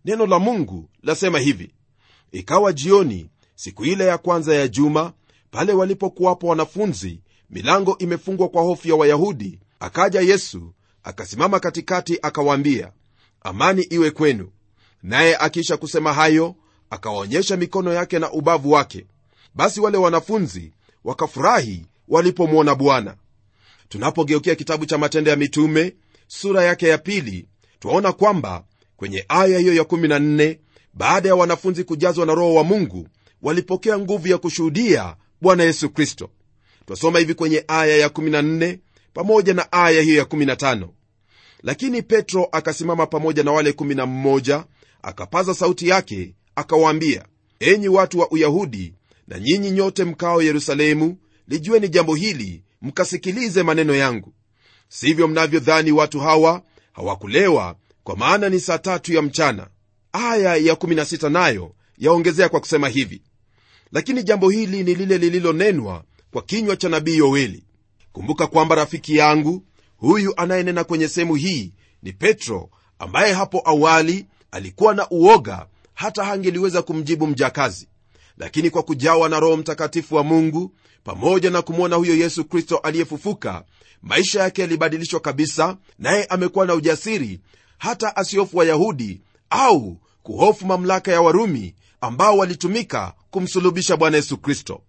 neno 0.05 0.25
la 0.25 0.39
mungu 0.39 0.89
lasema 1.03 1.39
hivi 1.39 1.71
ikawa 2.31 2.73
jioni 2.73 3.29
siku 3.55 3.85
ile 3.85 4.05
ya 4.05 4.17
kwanza 4.17 4.55
ya 4.55 4.67
juma 4.67 5.13
pale 5.51 5.73
walipokuwapo 5.73 6.47
wanafunzi 6.47 7.21
milango 7.49 7.97
imefungwa 7.97 8.49
kwa 8.49 8.61
hofu 8.61 8.87
ya 8.87 8.95
wayahudi. 8.95 9.59
Akaja 9.79 10.21
yesu 10.21 10.73
akasimama 11.03 11.59
katikati 11.59 12.19
akawaambia 12.21 12.91
amani 13.41 13.81
iwe 13.81 14.11
kwenu. 14.11 14.51
Naye 15.03 15.37
akiisha 15.37 15.77
kusema 15.77 16.13
hayo 16.13 16.55
akawaonyesha 16.89 17.57
mikono 17.57 17.93
yake 17.93 18.19
na 18.19 18.31
ubavu 18.31 18.71
wake. 18.71 19.05
Basi 19.55 19.81
wale 19.81 19.97
wanafunzi 19.97 20.71
wakafurahi 21.03 21.85
walipomwona 22.07 22.75
bwana. 22.75 23.15
Tunapogeukia 23.89 24.55
kitabu 24.55 24.85
cha 24.85 24.97
matendo 24.97 25.31
ya 25.31 25.37
mitume 25.37 25.95
sura 26.27 26.63
yake 26.63 26.87
ya 26.87 26.97
pili 26.97 27.47
twaona 27.79 28.11
kwamba 28.11 28.63
kwenye 28.97 29.25
aya 29.27 29.59
hiyo 29.59 29.73
ya 29.73 29.83
14 29.83 30.57
baada 30.93 31.29
ya 31.29 31.35
wanafunzi 31.35 31.83
kujazwa 31.83 32.25
na 32.25 32.35
roho 32.35 32.53
wa 32.53 32.63
mungu 32.63 33.07
walipokea 33.41 33.97
nguvu 33.99 34.27
ya 34.27 34.37
kushuhudia 34.37 35.15
bwana 35.41 35.63
yesu 35.63 35.89
kristo. 35.89 36.29
Twasoma 36.85 37.19
hivi 37.19 37.33
kwenye 37.33 37.63
aya 37.67 37.97
ya 37.97 38.07
14 38.07 38.77
pamoja 39.13 39.53
na 39.53 39.71
aya 39.71 40.01
hiyo 40.01 40.17
ya 40.17 40.23
15 40.23 40.87
lakini 41.63 42.01
petro 42.01 42.47
akasimama 42.51 43.05
pamoja 43.05 43.43
na 43.43 43.51
wale 43.51 43.71
11 43.71 44.63
akapaza 45.01 45.53
sauti 45.53 45.87
yake 45.87 46.33
akawaambia 46.55 47.25
enyi 47.59 47.87
watu 47.87 48.19
wa 48.19 48.31
uyahudi 48.31 48.93
na 49.27 49.39
nyinyi 49.39 49.71
nyote 49.71 50.03
mkao 50.03 50.41
yerusalemu 50.41 51.17
lijueni 51.47 51.89
jambo 51.89 52.15
hili 52.15 52.63
mkasikilize 52.81 53.63
maneno 53.63 53.95
yangu. 53.95 54.33
Sivyo 54.89 55.27
mnavyodhani 55.27 55.91
watu 55.91 56.19
hawa 56.19 56.61
hawakulewa 56.93 57.75
kwa 58.03 58.15
maana 58.15 58.49
ni 58.49 58.59
saa 58.59 58.77
tatu 58.77 59.13
ya 59.13 59.21
mchana. 59.21 59.67
Aya 60.11 60.55
ya 60.55 60.73
16 60.73 61.29
nayo 61.29 61.75
yaongezea 61.97 62.49
kwa 62.49 62.59
kusema 62.59 62.89
hivi 62.89 63.21
lakini 63.91 64.23
jambo 64.23 64.49
hili 64.49 64.83
ni 64.83 64.95
lile 64.95 65.17
lililonenwa 65.17 66.03
kwa 66.31 66.41
kinywa 66.41 66.75
cha 66.75 66.89
nabii 66.89 67.17
yoeli 67.17 67.63
kumbuka 68.11 68.47
kwamba 68.47 68.75
rafiki 68.75 69.15
yangu 69.15 69.63
huyu 69.97 70.33
anayenena 70.37 70.83
kwenye 70.83 71.07
sehemu 71.07 71.35
hii 71.35 71.73
ni 72.03 72.13
petro 72.13 72.69
ambaye 72.99 73.33
hapo 73.33 73.61
awali 73.65 74.25
alikuwa 74.51 74.93
na 74.95 75.09
uoga 75.09 75.67
hata 75.93 76.23
hangeliweza 76.23 76.81
kumjibu 76.81 77.27
mjakazi. 77.27 77.87
Lakini 78.37 78.69
kwa 78.69 78.83
kujawa 78.83 79.29
na 79.29 79.39
roho 79.39 79.57
mtakatifu 79.57 80.15
wa 80.15 80.23
mungu 80.23 80.73
pamoja 81.03 81.49
na 81.49 81.61
kumwona 81.61 81.95
huyo 81.95 82.15
yesu 82.15 82.45
kristo 82.45 82.77
aliyefufuka 82.77 83.63
maisha 84.01 84.41
yake 84.43 84.61
yalibadilishwa 84.61 85.19
kabisa 85.19 85.77
naye 85.99 86.25
amekuwa 86.25 86.65
na 86.65 86.73
ujasiri 86.73 87.39
hata 87.77 88.15
asiofu 88.15 88.57
wayahudi 88.57 89.21
au 89.49 89.97
kuhofu 90.23 90.65
mamlaka 90.65 91.11
ya 91.11 91.21
warumi 91.21 91.75
ambao 92.01 92.37
walitumika 92.37 93.13
kumsulubisha 93.31 93.97
bwana 93.97 94.17
yesu 94.17 94.37
kristo. 94.37 94.81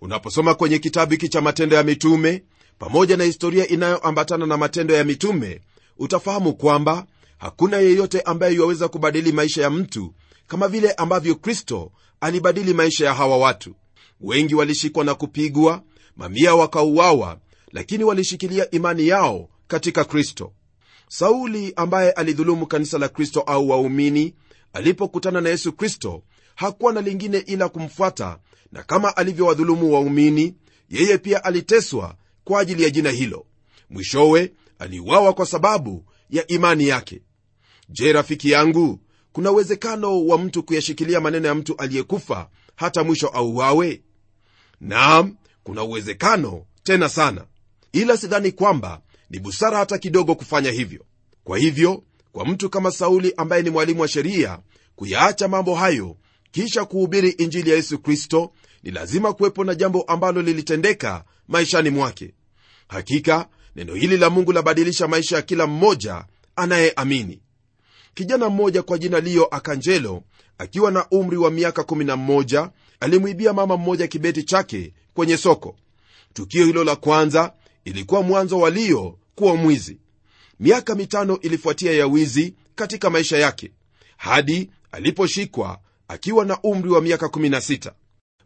Unaposoma 0.00 0.54
kwenye 0.54 0.78
kitabu 0.78 1.12
hiki 1.12 1.28
cha 1.28 1.40
matendo 1.40 1.76
ya 1.76 1.82
mitume 1.82 2.44
pamoja 2.78 3.16
na 3.16 3.24
historia 3.24 3.68
inayoambatana 3.68 4.46
na 4.46 4.56
matendo 4.56 4.94
ya 4.94 5.04
mitume 5.04 5.60
utafahamu 5.98 6.54
kwamba 6.54 7.06
hakuna 7.38 7.76
yeyote 7.76 8.20
ambaye 8.20 8.54
yuwaweza 8.54 8.88
kubadili 8.88 9.32
maisha 9.32 9.62
ya 9.62 9.70
mtu 9.70 10.14
kama 10.46 10.68
vile 10.68 10.92
ambavyo 10.92 11.34
kristo 11.34 11.92
alibadili 12.20 12.74
maisha 12.74 13.06
ya 13.06 13.14
hawa 13.14 13.36
watu. 13.38 13.74
Wengi 14.20 14.54
walishikwa 14.54 15.04
na 15.04 15.14
kupigwa 15.14 15.82
mamia 16.16 16.54
wakauawa 16.54 17.38
lakini 17.72 18.04
walishikilia 18.04 18.70
imani 18.70 19.08
yao 19.08 19.48
katika 19.68 20.04
kristo. 20.04 20.52
Sauli 21.08 21.72
ambaye 21.76 22.10
alidhulumu 22.10 22.66
kanisa 22.66 22.98
la 22.98 23.08
kristo 23.08 23.40
au 23.40 23.68
waumini 23.70 24.34
alipokutana 24.72 25.40
na 25.40 25.48
yesu 25.48 25.72
kristo 25.72 26.22
hakuwa 26.56 26.92
na 26.92 27.00
lingine 27.00 27.38
ila 27.38 27.68
kumfuata 27.68 28.38
na 28.72 28.82
kama 28.82 29.16
alivyowadhulumu 29.16 29.92
waumini 29.94 30.54
yeye 30.90 31.18
pia 31.18 31.44
aliteswa 31.44 32.16
kwa 32.44 32.60
ajili 32.60 32.82
ya 32.82 32.90
jina 32.90 33.10
hilo. 33.10 33.46
Mwishowe 33.90 34.52
aliuawa 34.78 35.32
kwa 35.32 35.46
sababu 35.46 36.04
ya 36.30 36.46
imani 36.46 36.88
yake. 36.88 37.22
Je 37.88 38.12
rafiki 38.12 38.50
yangu 38.50 39.00
kuna 39.32 39.50
uwezekano 39.52 40.26
wa 40.26 40.38
mtu 40.38 40.62
kuyashikilia 40.62 41.20
maneno 41.20 41.48
ya 41.48 41.54
mtu 41.54 41.76
aliyekufa 41.76 42.48
hata 42.76 43.04
mwisho 43.04 43.28
auawe? 43.28 44.02
Naam 44.80 45.36
kuna 45.64 45.82
uwezekano 45.84 46.64
tena 46.82 47.08
sana. 47.08 47.44
Ila 47.92 48.16
sidhani 48.16 48.52
kwamba 48.52 49.00
ni 49.30 49.38
busara 49.38 49.78
hata 49.78 49.98
kidogo 49.98 50.34
kufanya 50.34 50.70
hivyo. 50.70 51.04
Kwa 51.44 51.58
hivyo 51.58 52.02
kwa 52.32 52.46
mtu 52.46 52.70
kama 52.70 52.90
sauli 52.90 53.34
ambaye 53.36 53.62
ni 53.62 53.70
mwalimu 53.70 54.00
wa 54.00 54.08
sheria 54.08 54.58
kuyaacha 54.96 55.48
mambo 55.48 55.74
hayo 55.74 56.16
kisha 56.56 56.84
kuhubiri 56.84 57.30
injili 57.30 57.70
ya 57.70 57.76
yesu 57.76 57.98
kristo 57.98 58.52
ni 58.82 58.90
lazima 58.90 59.32
kuwepo 59.32 59.64
na 59.64 59.74
jambo 59.74 60.02
ambalo 60.02 60.42
lilitendeka 60.42 61.24
maishani 61.48 61.90
mwake. 61.90 62.34
Hakika 62.88 63.48
neno 63.76 63.94
hili 63.94 64.16
la 64.16 64.30
mungu 64.30 64.52
labadilisha 64.52 65.08
maisha 65.08 65.36
ya 65.36 65.42
kila 65.42 65.66
mmoja 65.66 66.24
anayeamini. 66.56 67.40
Kijana 68.14 68.48
mmoja 68.48 68.82
kwa 68.82 68.98
jina 68.98 69.20
liyo 69.20 69.44
akanjelo 69.44 70.22
akiwa 70.58 70.90
na 70.90 71.06
umri 71.10 71.36
wa 71.36 71.50
miaka 71.50 71.82
11 71.82 72.70
alimwibia 73.00 73.52
mama 73.52 73.76
mmoja 73.76 74.06
kibeti 74.06 74.42
chake 74.42 74.92
kwenye 75.14 75.36
soko. 75.36 75.76
Tukio 76.32 76.66
hilo 76.66 76.84
la 76.84 76.96
kwanza 76.96 77.52
ilikuwa 77.84 78.22
mwanzo 78.22 78.58
wa 78.58 78.70
liyo 78.70 79.18
kuwa 79.34 79.56
mwizi. 79.56 79.98
Miaka 80.60 80.94
mitano 80.94 81.40
ilifuatia 81.40 81.92
ya 81.92 82.06
wizi 82.06 82.54
katika 82.74 83.10
maisha 83.10 83.38
yake. 83.38 83.72
Hadi 84.16 84.70
aliposhikwa 84.92 85.78
akiwa 86.08 86.44
na 86.44 86.58
umri 86.62 86.90
wa 86.90 87.00
miaka 87.00 87.26
16 87.26 87.92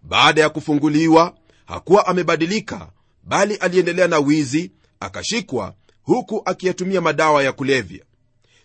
baada 0.02 0.40
ya 0.40 0.48
kufunguliwa 0.50 1.34
hakuwa 1.66 2.06
amebadilika 2.06 2.90
bali 3.24 3.54
aliendelea 3.54 4.08
na 4.08 4.18
wizi 4.18 4.72
akashikwa 5.00 5.74
huku 6.02 6.42
akiyatumia 6.44 7.00
madawa 7.00 7.42
ya 7.42 7.52
kulevya. 7.52 8.04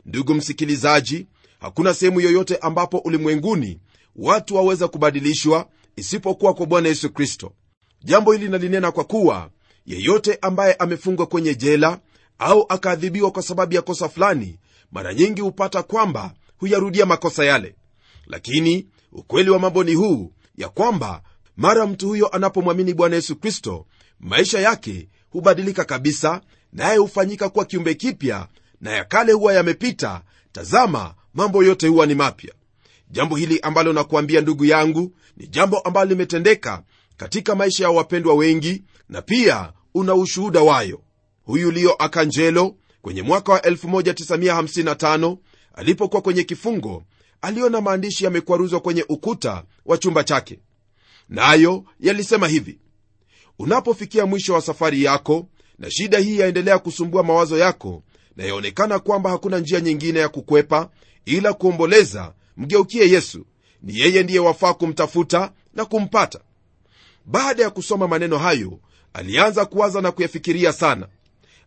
Ndugu 0.06 0.34
msikilizaji 0.34 1.28
hakuna 1.60 1.94
sehemu 1.94 2.22
yoyote 2.22 2.58
ambapo 2.58 2.98
ulimwenguni 2.98 3.80
watu 4.16 4.56
waweza 4.56 4.88
kubadilishwa 4.88 5.68
isipokuwa 5.96 6.54
kwa 6.54 6.66
bwana 6.66 6.90
yesu 6.90 7.10
kristo. 7.14 7.54
Jambo 8.04 8.32
hili 8.32 8.50
nalinena 8.50 8.92
kwa 8.92 9.04
kuwa 9.04 9.50
yeyote 9.86 10.38
ambaye 10.42 10.74
amefungwa 10.74 11.26
kwenye 11.26 11.56
jela 11.56 12.00
au 12.40 12.66
akaadhibiwa 12.70 13.32
kwa 13.32 13.44
sababu 13.44 13.74
ya 13.74 13.82
kosa 13.82 14.10
fulani 14.10 14.60
mara 14.92 15.14
nyingi 15.14 15.42
hupata 15.42 15.84
kwamba 15.84 16.34
huyarudia 16.58 17.06
makosa 17.06 17.46
yale 17.46 17.76
lakini 18.28 18.88
ukweli 19.12 19.50
wa 19.50 19.60
mambo 19.60 19.84
ni 19.84 19.94
huu 19.94 20.32
ya 20.58 20.70
kwamba 20.70 21.22
mara 21.58 21.88
mtu 21.88 22.08
huyo 22.08 22.28
anapomwamini 22.28 22.94
bwana 22.94 23.16
yesu 23.16 23.36
kristo 23.36 23.86
maisha 24.20 24.60
yake 24.60 25.10
hubadilika 25.30 25.84
kabisa 25.86 26.42
naye 26.74 26.98
hufanyika 26.98 27.50
kuwa 27.50 27.66
kiumbe 27.66 27.94
kipya 27.94 28.48
na 28.82 28.92
ya 28.92 29.04
kale 29.06 29.34
huwa 29.34 29.54
yamepita 29.54 30.22
tazama 30.52 31.16
mambo 31.34 31.64
yote 31.64 31.88
huwa 31.88 32.06
ni 32.06 32.16
mapya. 32.16 32.54
Jambo 33.12 33.36
hili 33.36 33.60
ambalo 33.60 33.94
nakuambia 33.94 34.42
ndugu 34.42 34.66
yangu 34.66 35.12
ni 35.38 35.48
jambo 35.48 35.80
ambalo 35.80 36.10
limetendeka 36.10 36.84
katika 37.18 37.56
maisha 37.56 37.84
ya 37.84 37.90
wapendwa 37.90 38.34
wengi 38.36 38.84
na 39.10 39.22
pia 39.22 39.74
una 39.94 40.16
ushuhuda 40.16 40.62
wayo. 40.62 41.02
Huyu 41.44 41.72
liyo 41.72 41.94
akanjelo 41.94 42.76
kwenye 43.02 43.22
mwaka 43.22 43.52
wa 43.54 43.60
1955 43.60 45.38
alipokuwa 45.74 46.22
kwenye 46.22 46.44
kifungo 46.44 47.04
aliona 47.46 47.82
maandishi 47.82 48.24
yamekwaruzwa 48.26 48.80
kwenye 48.80 49.06
ukuta 49.10 49.64
wa 49.86 49.98
chumba 49.98 50.24
chake. 50.24 50.60
Nayo 51.30 51.84
na 52.00 52.08
yalisema 52.08 52.48
hivi 52.48 52.80
unapofikia 53.60 54.26
mwisho 54.26 54.54
wa 54.54 54.62
safari 54.62 55.04
yako 55.04 55.48
na 55.80 55.92
shida 55.92 56.18
hii 56.20 56.40
yaendelea 56.40 56.80
kusumbua 56.80 57.24
mawazo 57.24 57.58
yako 57.58 58.04
na 58.36 58.44
yaonekana 58.44 59.00
kwamba 59.00 59.30
hakuna 59.30 59.60
njia 59.60 59.82
nyingine 59.82 60.20
ya 60.20 60.30
kukwepa 60.30 60.90
ila 61.26 61.54
kuomboleza 61.54 62.34
mgeukie 62.58 63.10
yesu. 63.10 63.46
Ni 63.82 64.00
yeye 64.00 64.24
ndiye 64.24 64.40
wafaa 64.40 64.74
kumtafuta 64.74 65.52
na 65.74 65.86
kumpata. 65.86 66.40
Baada 67.26 67.64
ya 67.64 67.70
kusoma 67.70 68.08
maneno 68.08 68.38
hayo 68.38 68.80
alianza 69.14 69.66
kuwaza 69.66 70.02
na 70.02 70.12
kuyafikiria 70.12 70.74
sana. 70.74 71.08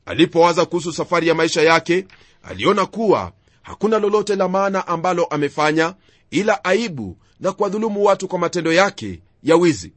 Alipowaza 0.06 0.64
kuhusu 0.64 0.92
safari 0.92 1.28
ya 1.28 1.34
maisha 1.34 1.62
yake 1.62 2.06
aliona 2.42 2.86
kuwa 2.86 3.32
hakuna 3.68 3.98
lolote 3.98 4.36
la 4.36 4.48
maana 4.48 4.86
ambalo 4.86 5.24
amefanya 5.24 5.94
ila 6.30 6.64
aibu 6.64 7.16
na 7.40 7.52
kuwadhulumu 7.52 8.04
watu 8.04 8.28
kwa 8.28 8.38
matendo 8.38 8.72
yake 8.72 9.20
ya 9.42 9.56
wizi. 9.56 9.92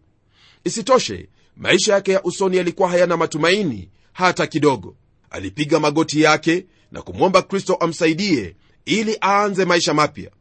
Isitoshe 0.63 1.29
maisha 1.57 1.93
yake 1.93 2.11
ya 2.11 2.23
usoni 2.23 2.57
yalikuwa 2.57 2.89
hayana 2.89 3.17
matumaini 3.17 3.89
hata 4.13 4.47
kidogo. 4.47 4.95
Alipiga 5.29 5.79
magoti 5.79 6.21
yake 6.21 6.65
na 6.91 7.01
kumwomba 7.01 7.41
kristo 7.41 7.75
amsaidie 7.75 8.55
ili 8.85 9.17
aanze 9.23 9.65
maisha 9.65 9.93
mapya. 9.93 10.31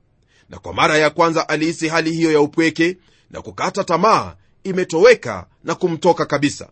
Na 0.48 0.58
kwa 0.58 0.74
mara 0.74 0.98
ya 0.98 1.10
kwanza 1.10 1.48
alihisi 1.48 1.88
hali 1.88 2.12
hiyo 2.12 2.32
ya 2.32 2.40
upweke 2.40 2.96
na 3.30 3.42
kukata 3.42 3.84
tamaa 3.84 4.36
imetoweka 4.64 5.46
na 5.64 5.74
kumtoka 5.74 6.26
kabisa. 6.26 6.68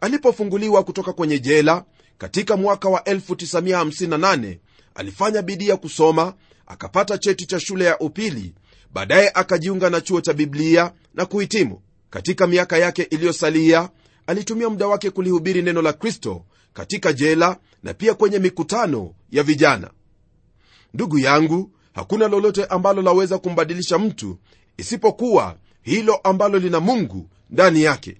Alipofunguliwa 0.00 0.82
kutoka 0.84 1.12
kwenye 1.12 1.38
jela 1.38 1.84
katika 2.18 2.56
mwaka 2.56 2.88
wa 2.88 3.00
1958 3.00 4.56
alifanya 4.94 5.42
bidii 5.42 5.68
ya 5.68 5.76
kusoma 5.76 6.34
akapata 6.66 7.18
cheti 7.18 7.46
cha 7.46 7.60
shule 7.60 7.84
ya 7.84 7.98
upili 7.98 8.54
baadaye 8.92 9.30
akajiunga 9.34 9.90
na 9.90 10.00
chuo 10.00 10.20
cha 10.20 10.32
biblia 10.32 10.92
na 11.14 11.26
kuhitimu. 11.26 11.80
Katika 12.10 12.46
miaka 12.46 12.78
yake 12.78 13.02
iliyosalia 13.02 13.88
alitumia 14.26 14.68
muda 14.68 14.86
wake 14.86 15.10
kulihubiri 15.10 15.62
neno 15.62 15.82
la 15.82 15.92
kristo 15.92 16.44
katika 16.72 17.12
jela 17.12 17.56
na 17.82 17.94
pia 17.94 18.14
kwenye 18.14 18.38
mikutano 18.38 19.14
ya 19.30 19.42
vijana. 19.42 19.90
Ndugu 20.94 21.18
yangu 21.18 21.70
hakuna 21.92 22.28
lolote 22.28 22.64
ambalo 22.64 23.02
laweza 23.02 23.38
kumbadilisha 23.38 23.98
mtu 23.98 24.38
isipokuwa 24.76 25.56
hilo 25.82 26.14
ambalo 26.16 26.58
lina 26.58 26.80
mungu 26.80 27.28
ndani 27.50 27.82
yake. 27.82 28.16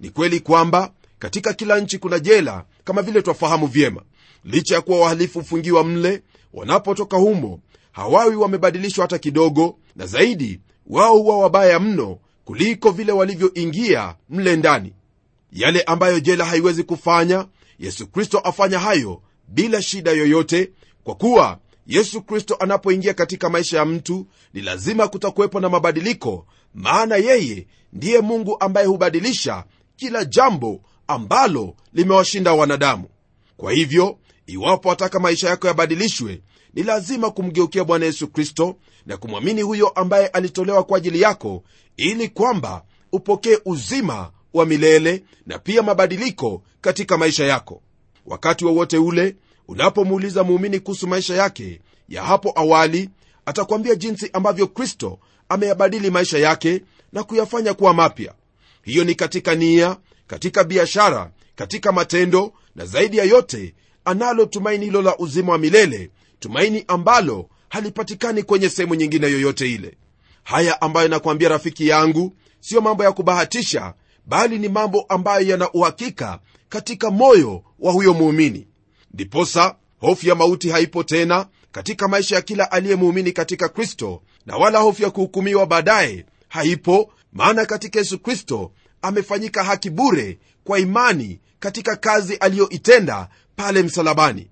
Ni 0.00 0.10
kweli 0.10 0.40
kwamba 0.40 0.92
katika 1.18 1.52
kila 1.52 1.80
nchi 1.80 1.98
kuna 1.98 2.18
jela 2.18 2.64
kama 2.84 3.02
vile 3.02 3.22
twafahamu 3.22 3.66
vyema 3.66 4.02
licha 4.46 4.74
ya 4.74 4.80
kuwa 4.80 5.00
wahalifu 5.00 5.38
hufungiwa 5.38 5.84
mle 5.84 6.22
wanapotoka 6.52 7.16
humo 7.16 7.60
hawawi 7.92 8.36
wamebadilishwa 8.36 9.04
hata 9.04 9.18
kidogo 9.18 9.78
na 9.96 10.06
zaidi 10.06 10.60
wao 10.86 11.18
huwa 11.18 11.38
wabaya 11.38 11.80
mno 11.80 12.18
kuliko 12.44 12.90
vile 12.90 13.12
walivyoingia 13.12 14.14
mle 14.30 14.56
ndani. 14.56 14.92
Yale 15.52 15.82
ambayo 15.82 16.20
jela 16.20 16.44
haiwezi 16.44 16.82
kufanya 16.82 17.46
yesu 17.78 18.06
kristo 18.06 18.38
afanya 18.38 18.78
hayo 18.78 19.22
bila 19.48 19.82
shida 19.82 20.10
yoyote 20.10 20.70
kwa 21.04 21.14
kuwa 21.14 21.58
yesu 21.86 22.22
kristo 22.22 22.56
anapoingia 22.60 23.14
katika 23.14 23.48
maisha 23.50 23.78
ya 23.78 23.84
mtu 23.84 24.26
ni 24.54 24.60
lazima 24.60 25.08
kutakuwepo 25.08 25.60
na 25.60 25.68
mabadiliko 25.68 26.46
maana 26.74 27.16
yeye 27.16 27.66
ndiye 27.92 28.20
mungu 28.20 28.56
ambaye 28.60 28.86
hubadilisha 28.86 29.64
kila 29.96 30.24
jambo 30.24 30.80
ambalo 31.06 31.74
limewashinda 31.92 32.52
wanadamu. 32.52 33.04
Kwa 33.56 33.72
hivyo 33.72 34.18
iwapo 34.46 34.88
wataka 34.88 35.20
maisha 35.20 35.48
yako 35.48 35.66
yabadilishwe 35.66 36.42
ni 36.74 36.82
lazima 36.82 37.30
kumgeukia 37.30 37.84
bwana 37.84 38.06
yesu 38.06 38.28
kristo 38.28 38.76
na 39.06 39.16
kumwamini 39.16 39.62
huyo 39.62 39.88
ambaye 39.88 40.26
alitolewa 40.26 40.84
kwa 40.84 40.98
ajili 40.98 41.20
yako 41.20 41.62
ili 41.96 42.28
kwamba 42.28 42.84
upokee 43.12 43.58
uzima 43.64 44.30
wa 44.54 44.66
milele 44.66 45.24
na 45.46 45.58
pia 45.58 45.82
mabadiliko 45.82 46.62
katika 46.80 47.18
maisha 47.18 47.44
yako. 47.44 47.82
Wakati 48.26 48.64
wowote 48.64 48.98
wa 48.98 49.04
ule 49.04 49.36
unapomuuliza 49.68 50.44
muumini 50.44 50.80
kuhusu 50.80 51.06
maisha 51.06 51.34
yake 51.34 51.80
ya 52.08 52.22
hapo 52.24 52.52
awali 52.56 53.10
atakwambia 53.46 53.94
jinsi 53.94 54.30
ambavyo 54.32 54.66
kristo 54.66 55.18
ameyabadili 55.48 56.10
maisha 56.10 56.38
yake 56.38 56.82
na 57.12 57.22
kuyafanya 57.24 57.74
kuwa 57.74 57.94
mapya. 57.94 58.34
Hiyo 58.82 59.04
ni 59.04 59.14
katika 59.14 59.54
nia 59.54 59.96
katika 60.26 60.64
biashara 60.64 61.30
katika 61.54 61.92
matendo 61.92 62.52
na 62.74 62.86
zaidi 62.86 63.16
ya 63.16 63.24
yote 63.24 63.74
analo 64.06 64.46
tumaini 64.46 64.84
hilo 64.84 65.02
la 65.02 65.16
uzima 65.18 65.52
wa 65.52 65.58
milele 65.58 66.10
tumaini 66.38 66.84
ambalo 66.88 67.48
halipatikani 67.68 68.42
kwenye 68.42 68.68
sehemu 68.68 68.94
nyingine 68.94 69.26
yoyote 69.30 69.70
ile. 69.72 69.96
Haya 70.42 70.80
ambayo 70.80 71.08
nakwambia 71.08 71.48
rafiki 71.48 71.88
yangu 71.88 72.32
siyo 72.60 72.80
mambo 72.80 73.04
ya 73.04 73.12
kubahatisha 73.12 73.94
bali 74.26 74.58
ni 74.58 74.68
mambo 74.68 75.00
ambayo 75.08 75.46
yana 75.48 75.72
uhakika 75.72 76.38
katika 76.68 77.10
moyo 77.10 77.62
wa 77.78 77.92
huyo 77.92 78.14
muumini. 78.14 78.66
Ndiposa 79.14 79.76
hofu 80.00 80.28
ya 80.28 80.34
mauti 80.34 80.70
haipo 80.70 81.02
tena 81.02 81.46
katika 81.72 82.08
maisha 82.08 82.34
ya 82.36 82.42
kila 82.42 82.72
aliyemuumini 82.72 83.32
katika 83.32 83.68
kristo 83.68 84.22
na 84.46 84.56
wala 84.56 84.78
hofu 84.78 85.02
ya 85.02 85.10
kuhukumiwa 85.10 85.66
baadaye 85.66 86.26
haipo 86.48 87.12
maana 87.32 87.66
katika 87.66 87.98
yesu 87.98 88.18
kristo 88.18 88.72
amefanyika 89.02 89.64
haki 89.64 89.90
bure 89.90 90.38
kwa 90.64 90.78
imani 90.78 91.40
katika 91.58 91.96
kazi 91.96 92.36
aliyoitenda 92.36 93.28
pale 93.56 93.82
msalabani. 93.82 94.48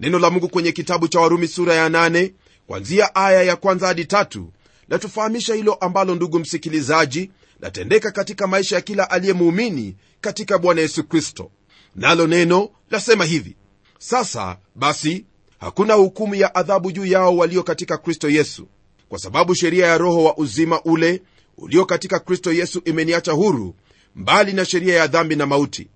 Neno 0.00 0.18
la 0.18 0.30
mungu 0.30 0.48
kwenye 0.48 0.72
kitabu 0.72 1.08
cha 1.08 1.20
warumi 1.20 1.48
sura 1.48 1.74
ya 1.74 1.88
8 1.88 2.32
kwanzia 2.66 3.14
aya 3.14 3.42
ya 3.42 3.56
kwanza 3.56 3.86
hadi 3.86 4.04
tatu 4.04 4.52
latufahamisha 4.88 5.54
hilo 5.54 5.74
ambalo 5.74 6.14
ndugu 6.14 6.38
msikilizaji 6.38 7.30
latendeka 7.60 8.10
katika 8.10 8.46
maisha 8.46 8.74
ya 8.76 8.80
kila 8.82 9.10
aliyemuumini 9.10 9.96
katika 10.20 10.58
bwana 10.58 10.80
yesu 10.80 11.04
kristo. 11.04 11.50
Nalo 11.94 12.26
neno 12.26 12.68
lasema 12.90 13.24
hivi 13.24 13.56
sasa 13.98 14.58
basi 14.74 15.24
hakuna 15.58 15.94
hukumu 15.94 16.34
ya 16.34 16.54
adhabu 16.54 16.92
juu 16.92 17.06
yao 17.06 17.36
walio 17.36 17.62
katika 17.62 17.98
kristo 17.98 18.30
yesu. 18.30 18.68
Kwa 19.08 19.18
sababu 19.18 19.54
sheria 19.54 19.86
ya 19.86 19.98
roho 19.98 20.24
wa 20.24 20.36
uzima 20.38 20.82
ule 20.82 21.22
ulio 21.58 21.84
katika 21.84 22.18
kristo 22.18 22.52
yesu 22.52 22.82
imeniacha 22.84 23.32
huru 23.32 23.74
mbali 24.16 24.52
na 24.52 24.64
sheria 24.64 24.94
ya 24.96 25.06
dhambi 25.06 25.36
na 25.36 25.46
mauti 25.46 25.88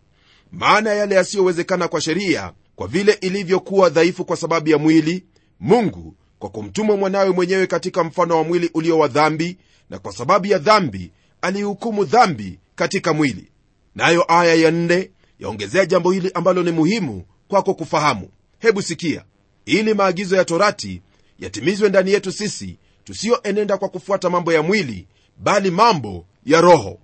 maana 0.58 0.90
yale 0.94 1.14
yasiyowezekana 1.14 1.88
kwa 1.88 2.00
sheria 2.00 2.52
kwa 2.76 2.88
vile 2.88 3.12
ilivyokuwa 3.12 3.88
dhaifu 3.90 4.24
kwa 4.24 4.36
sababu 4.36 4.68
ya 4.68 4.78
mwili 4.78 5.24
mungu 5.60 6.14
kwa 6.38 6.50
kumtuma 6.50 6.96
mwanawe 6.96 7.30
mwenyewe 7.30 7.66
katika 7.66 8.04
mfano 8.04 8.36
wa 8.36 8.44
mwili 8.44 8.70
ulio 8.74 8.98
wa 8.98 9.08
dhambi 9.08 9.58
na 9.90 9.98
kwa 9.98 10.12
sababu 10.12 10.46
ya 10.46 10.58
dhambi 10.58 11.12
alihukumu 11.42 12.04
dhambi 12.04 12.58
katika 12.74 13.12
mwili. 13.12 13.50
Nayo 13.94 14.24
aya 14.28 14.54
ya 14.54 14.70
nne 14.70 15.10
yaongezea 15.38 15.86
jambo 15.86 16.10
hili 16.12 16.30
ambalo 16.34 16.62
ni 16.62 16.70
muhimu 16.70 17.24
kwako 17.48 17.74
kufahamu. 17.74 18.28
Hebu 18.58 18.82
sikia. 18.82 19.24
Ili 19.66 19.94
maagizo 19.94 20.36
ya 20.36 20.44
torati 20.44 21.02
yatimizwe 21.38 21.88
ndani 21.88 22.10
yetu 22.12 22.32
sisi 22.32 22.78
tusiyoenenda 23.04 23.76
kwa 23.78 23.88
kufuata 23.88 24.30
mambo 24.30 24.52
ya 24.52 24.62
mwili 24.62 25.06
bali 25.38 25.70
mambo 25.70 26.26
ya 26.46 26.60
roho. 26.60 26.98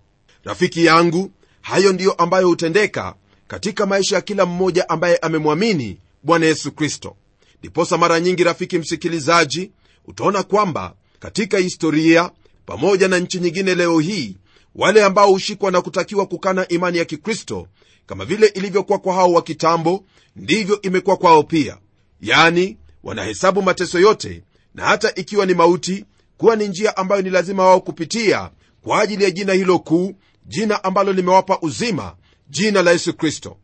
Rafiki 0.44 0.84
yangu 0.84 1.30
hayo 1.60 1.92
ndiyo 1.92 2.12
ambayo 2.12 2.48
hutendeka 2.48 3.14
katika 3.50 3.86
maisha 3.86 4.14
ya 4.16 4.20
kila 4.22 4.46
mmoja 4.46 4.88
ambaye 4.88 5.16
amemwamini 5.16 5.98
bwana 6.22 6.46
yesu 6.46 6.72
kristo. 6.72 7.16
Ndiposa 7.58 7.98
mara 7.98 8.20
nyingi 8.20 8.44
rafiki 8.44 8.78
msikilizaji 8.78 9.70
utaona 10.06 10.42
kwamba 10.42 10.94
katika 11.18 11.58
historia 11.58 12.30
pamoja 12.66 13.08
na 13.08 13.18
nchi 13.18 13.40
nyingine 13.40 13.74
leo 13.74 13.98
hii 13.98 14.36
wale 14.74 15.04
ambao 15.04 15.28
hushikwa 15.28 15.70
na 15.70 15.82
kutakiwa 15.82 16.26
kukana 16.26 16.68
imani 16.68 16.98
ya 16.98 17.04
kikristo 17.04 17.66
kama 18.06 18.24
vile 18.24 18.46
ilivyokuwa 18.46 18.98
kwa 18.98 19.14
hao 19.14 19.32
wa 19.32 19.42
kitambo 19.42 20.04
ndivyo 20.36 20.82
imekuwa 20.82 21.16
kwao 21.16 21.42
pia. 21.42 21.78
Yani 22.20 22.76
wanahesabu 23.02 23.62
mateso 23.62 24.00
yote 24.00 24.42
na 24.74 24.84
hata 24.84 25.14
ikiwa 25.14 25.46
ni 25.46 25.54
mauti 25.54 26.04
kuwa 26.36 26.56
ni 26.56 26.68
njia 26.68 26.96
ambayo 26.96 27.22
ni 27.22 27.30
lazima 27.30 27.64
wao 27.64 27.80
kupitia 27.80 28.50
kwa 28.82 29.00
ajili 29.02 29.24
ya 29.24 29.30
jina 29.30 29.52
hilo 29.52 29.78
kuu 29.78 30.14
jina 30.46 30.84
ambalo 30.84 31.12
limewapa 31.12 31.58
uzima 31.62 32.14
jina 32.50 32.82
la 32.82 32.90
yesu 32.90 33.14
kristo. 33.14 33.56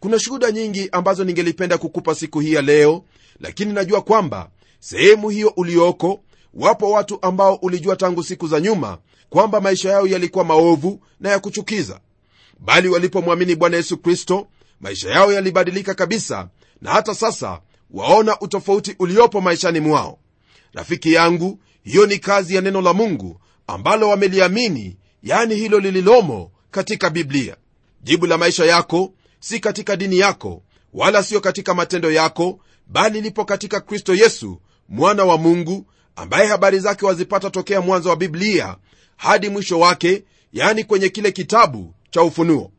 Kuna 0.00 0.18
shuhuda 0.18 0.50
nyingi 0.50 0.88
ambazo 0.92 1.24
ningelipenda 1.24 1.78
kukupa 1.78 2.14
siku 2.14 2.40
hii 2.40 2.52
ya 2.52 2.62
leo 2.62 3.04
lakini 3.40 3.72
najua 3.72 4.02
kwamba 4.02 4.50
sehemu 4.80 5.28
hiyo 5.28 5.52
ulioko 5.56 6.20
wapo 6.54 6.90
watu 6.90 7.18
ambao 7.22 7.54
ulijua 7.54 7.96
tangu 7.96 8.22
siku 8.24 8.48
za 8.48 8.60
nyuma 8.60 8.98
kwamba 9.30 9.60
maisha 9.60 9.90
yao 9.90 10.06
yalikuwa 10.06 10.44
maovu 10.44 11.00
na 11.20 11.30
ya 11.30 11.38
kuchukiza. 11.38 12.00
Bali 12.58 12.88
walipomwamini 12.88 13.54
bwana 13.56 13.76
yesu 13.76 13.98
kristo 13.98 14.46
maisha 14.80 15.10
yao 15.10 15.32
yalibadilika 15.32 15.94
kabisa 15.94 16.48
na 16.80 16.90
hata 16.90 17.14
sasa 17.14 17.60
waona 17.90 18.40
utofauti 18.40 18.96
uliopo 18.98 19.40
maishani 19.40 19.80
mwao. 19.80 20.18
Rafiki 20.72 21.12
yangu 21.12 21.58
hiyo 21.82 22.06
ni 22.06 22.18
kazi 22.18 22.54
ya 22.54 22.60
neno 22.60 22.80
la 22.80 22.92
mungu 22.92 23.40
ambalo 23.66 24.08
wameliamini 24.08 24.96
yani 25.22 25.54
hilo 25.54 25.78
lililomo 25.80 26.50
katika 26.70 27.10
biblia 27.10 27.56
jibu 28.02 28.26
la 28.26 28.38
maisha 28.38 28.64
yako 28.64 29.12
si 29.40 29.60
katika 29.60 29.96
dini 29.96 30.18
yako 30.18 30.62
wala 30.92 31.22
siyo 31.22 31.40
katika 31.40 31.74
matendo 31.74 32.10
yako 32.12 32.60
bali 32.86 33.20
lipo 33.20 33.44
katika 33.44 33.80
kristo 33.80 34.14
yesu 34.14 34.60
mwana 34.88 35.24
wa 35.24 35.38
mungu 35.38 35.86
ambaye 36.16 36.46
habari 36.46 36.78
zake 36.78 37.06
wazipata 37.06 37.50
tokea 37.50 37.80
mwanzo 37.80 38.08
wa 38.08 38.16
biblia 38.16 38.76
hadi 39.16 39.48
mwisho 39.48 39.78
wake 39.78 40.24
yani 40.52 40.84
kwenye 40.84 41.08
kile 41.08 41.32
kitabu 41.32 41.94
cha 42.10 42.22
ufunuo. 42.22 42.72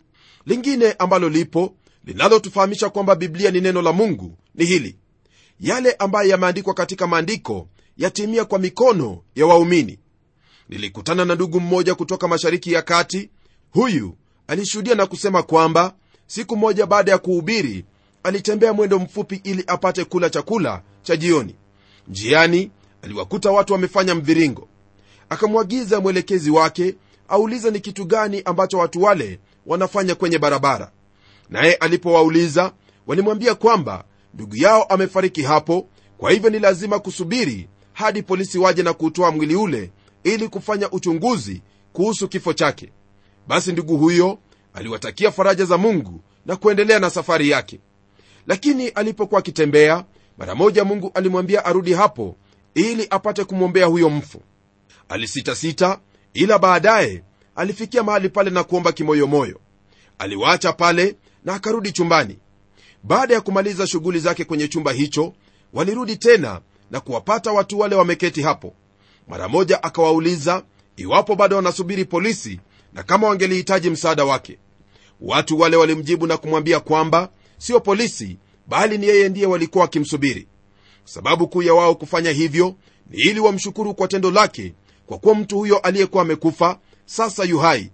Lingine 0.45 0.91
ambalo 0.99 1.29
lipo 1.29 1.75
linalotufahamisha 2.05 2.89
kwamba 2.89 3.15
biblia 3.15 3.51
ni 3.51 3.62
neno 3.62 3.81
la 3.81 3.91
mungu 3.91 4.38
ni 4.55 4.65
hili. 4.65 4.97
Yale 5.60 5.91
ambayo 5.91 6.29
yameandikwa 6.29 6.73
katika 6.73 7.07
maandiko 7.07 7.67
yatimia 7.97 8.45
kwa 8.45 8.60
mikono 8.60 9.21
ya 9.36 9.45
waumini. 9.45 9.99
Nilikutana 10.69 11.25
na 11.25 11.36
ndugu 11.36 11.60
mmoja 11.60 11.95
kutoka 11.95 12.27
mashariki 12.27 12.73
ya 12.73 12.81
kati 12.81 13.29
huyu 13.71 14.17
alishuhudia 14.47 14.95
na 14.95 15.06
kusema 15.06 15.43
kwamba 15.43 15.93
siku 16.27 16.58
moja 16.58 16.86
baada 16.86 17.12
ya 17.12 17.17
kuhubiri 17.17 17.86
alitembea 18.23 18.73
mwendo 18.73 18.99
mfupi 18.99 19.41
ili 19.43 19.63
apate 19.67 20.06
kula 20.06 20.30
chakula 20.30 20.82
cha 21.01 21.15
jioni. 21.15 21.56
Njiani 22.08 22.71
aliwakuta 23.01 23.51
watu 23.51 23.73
wamefanya 23.73 24.15
mviringo. 24.15 24.67
Akamwagiza 25.30 25.99
mwelekezi 25.99 26.51
wake 26.51 26.95
aulize 27.27 27.71
ni 27.71 27.80
kitu 27.80 28.06
gani 28.06 28.41
ambacho 28.45 28.77
watu 28.77 29.01
wale 29.01 29.39
wanafanya 29.65 30.15
kwenye 30.15 30.39
barabara. 30.39 30.91
Naye 31.49 31.73
alipowauliza 31.73 32.71
walimwambia 33.08 33.56
kwamba 33.56 34.04
ndugu 34.34 34.56
yao 34.56 34.84
amefariki 34.84 35.41
hapo 35.41 35.88
kwa 36.17 36.32
hivyo 36.32 36.49
ni 36.49 36.60
lazima 36.60 36.99
kusubiri 36.99 37.67
hadi 37.93 38.23
polisi 38.23 38.58
waje 38.60 38.84
na 38.84 38.93
kuutoa 38.93 39.32
mwili 39.32 39.56
ule 39.56 39.91
ili 40.23 40.47
kufanya 40.47 40.91
uchunguzi 40.91 41.62
kuhusu 41.93 42.27
kifo 42.27 42.54
chake 42.54 42.91
basi 43.47 43.71
ndugu 43.71 43.97
huyo 43.97 44.39
aliwatakia 44.73 45.32
faraja 45.32 45.65
za 45.65 45.77
mungu 45.77 46.21
na 46.45 46.56
kuendelea 46.56 46.99
na 46.99 47.10
safari 47.10 47.49
yake. 47.49 47.80
Lakini 48.47 48.88
alipokuwa 48.88 49.39
akitembea 49.39 50.06
mara 50.38 50.56
moja 50.56 50.84
mungu 50.84 51.12
alimwambia 51.13 51.65
arudi 51.65 51.93
hapo 51.93 52.36
ili 52.75 53.08
apate 53.10 53.43
kumwombea 53.43 53.86
huyo 53.86 54.10
mfu. 54.10 54.41
Alisitasita 55.10 55.99
ila 56.34 56.60
baadaye 56.60 57.23
alifikia 57.56 58.04
mahali 58.04 58.30
pale 58.30 58.49
na 58.49 58.63
kuomba 58.63 58.91
kimoyomoyo. 58.91 59.60
Aliwaacha 60.19 60.73
pale 60.73 61.15
na 61.45 61.54
akarudi 61.54 61.91
chumbani. 61.91 62.39
Baada 63.04 63.34
ya 63.34 63.41
kumaliza 63.41 63.88
shughuli 63.88 64.19
zake 64.19 64.45
kwenye 64.45 64.67
chumba 64.67 64.91
hicho 64.91 65.34
walirudi 65.73 66.15
tena 66.17 66.62
na 66.91 66.99
kuwapata 66.99 67.51
watu 67.51 67.80
wale 67.80 67.95
wameketi 67.95 68.41
hapo. 68.41 68.73
Mara 69.27 69.47
moja 69.47 69.84
akawauliza 69.84 70.63
iwapo 70.95 71.36
bado 71.36 71.56
wanasubiri 71.56 72.06
polisi 72.06 72.60
na 72.93 73.04
kama 73.04 73.27
wangelihitaji 73.27 73.89
msaada 73.89 74.25
wake 74.25 74.58
watu 75.21 75.60
wale 75.60 75.77
walimjibu 75.77 76.27
na 76.27 76.38
kumwambia 76.38 76.80
kwamba 76.80 77.30
sio 77.58 77.80
polisi 77.80 78.38
bali 78.67 78.97
ni 78.97 79.08
yeye 79.08 79.30
ndiye 79.30 79.45
walikuwa 79.47 79.82
wakimsubiri. 79.82 80.47
Sababu 81.06 81.47
kuu 81.47 81.62
ya 81.62 81.73
wao 81.73 81.95
kufanya 81.95 82.32
hivyo 82.32 82.75
ni 83.10 83.17
ili 83.17 83.39
wamshukuru 83.39 83.93
kwa 83.93 84.08
tendo 84.08 84.32
lake 84.32 84.73
kwa 85.06 85.17
kuwa 85.17 85.36
mtu 85.36 85.58
huyo 85.58 85.77
aliyekuwa 85.77 86.23
amekufa 86.23 86.80
sasa 87.06 87.43
yu 87.43 87.60
hai. 87.60 87.91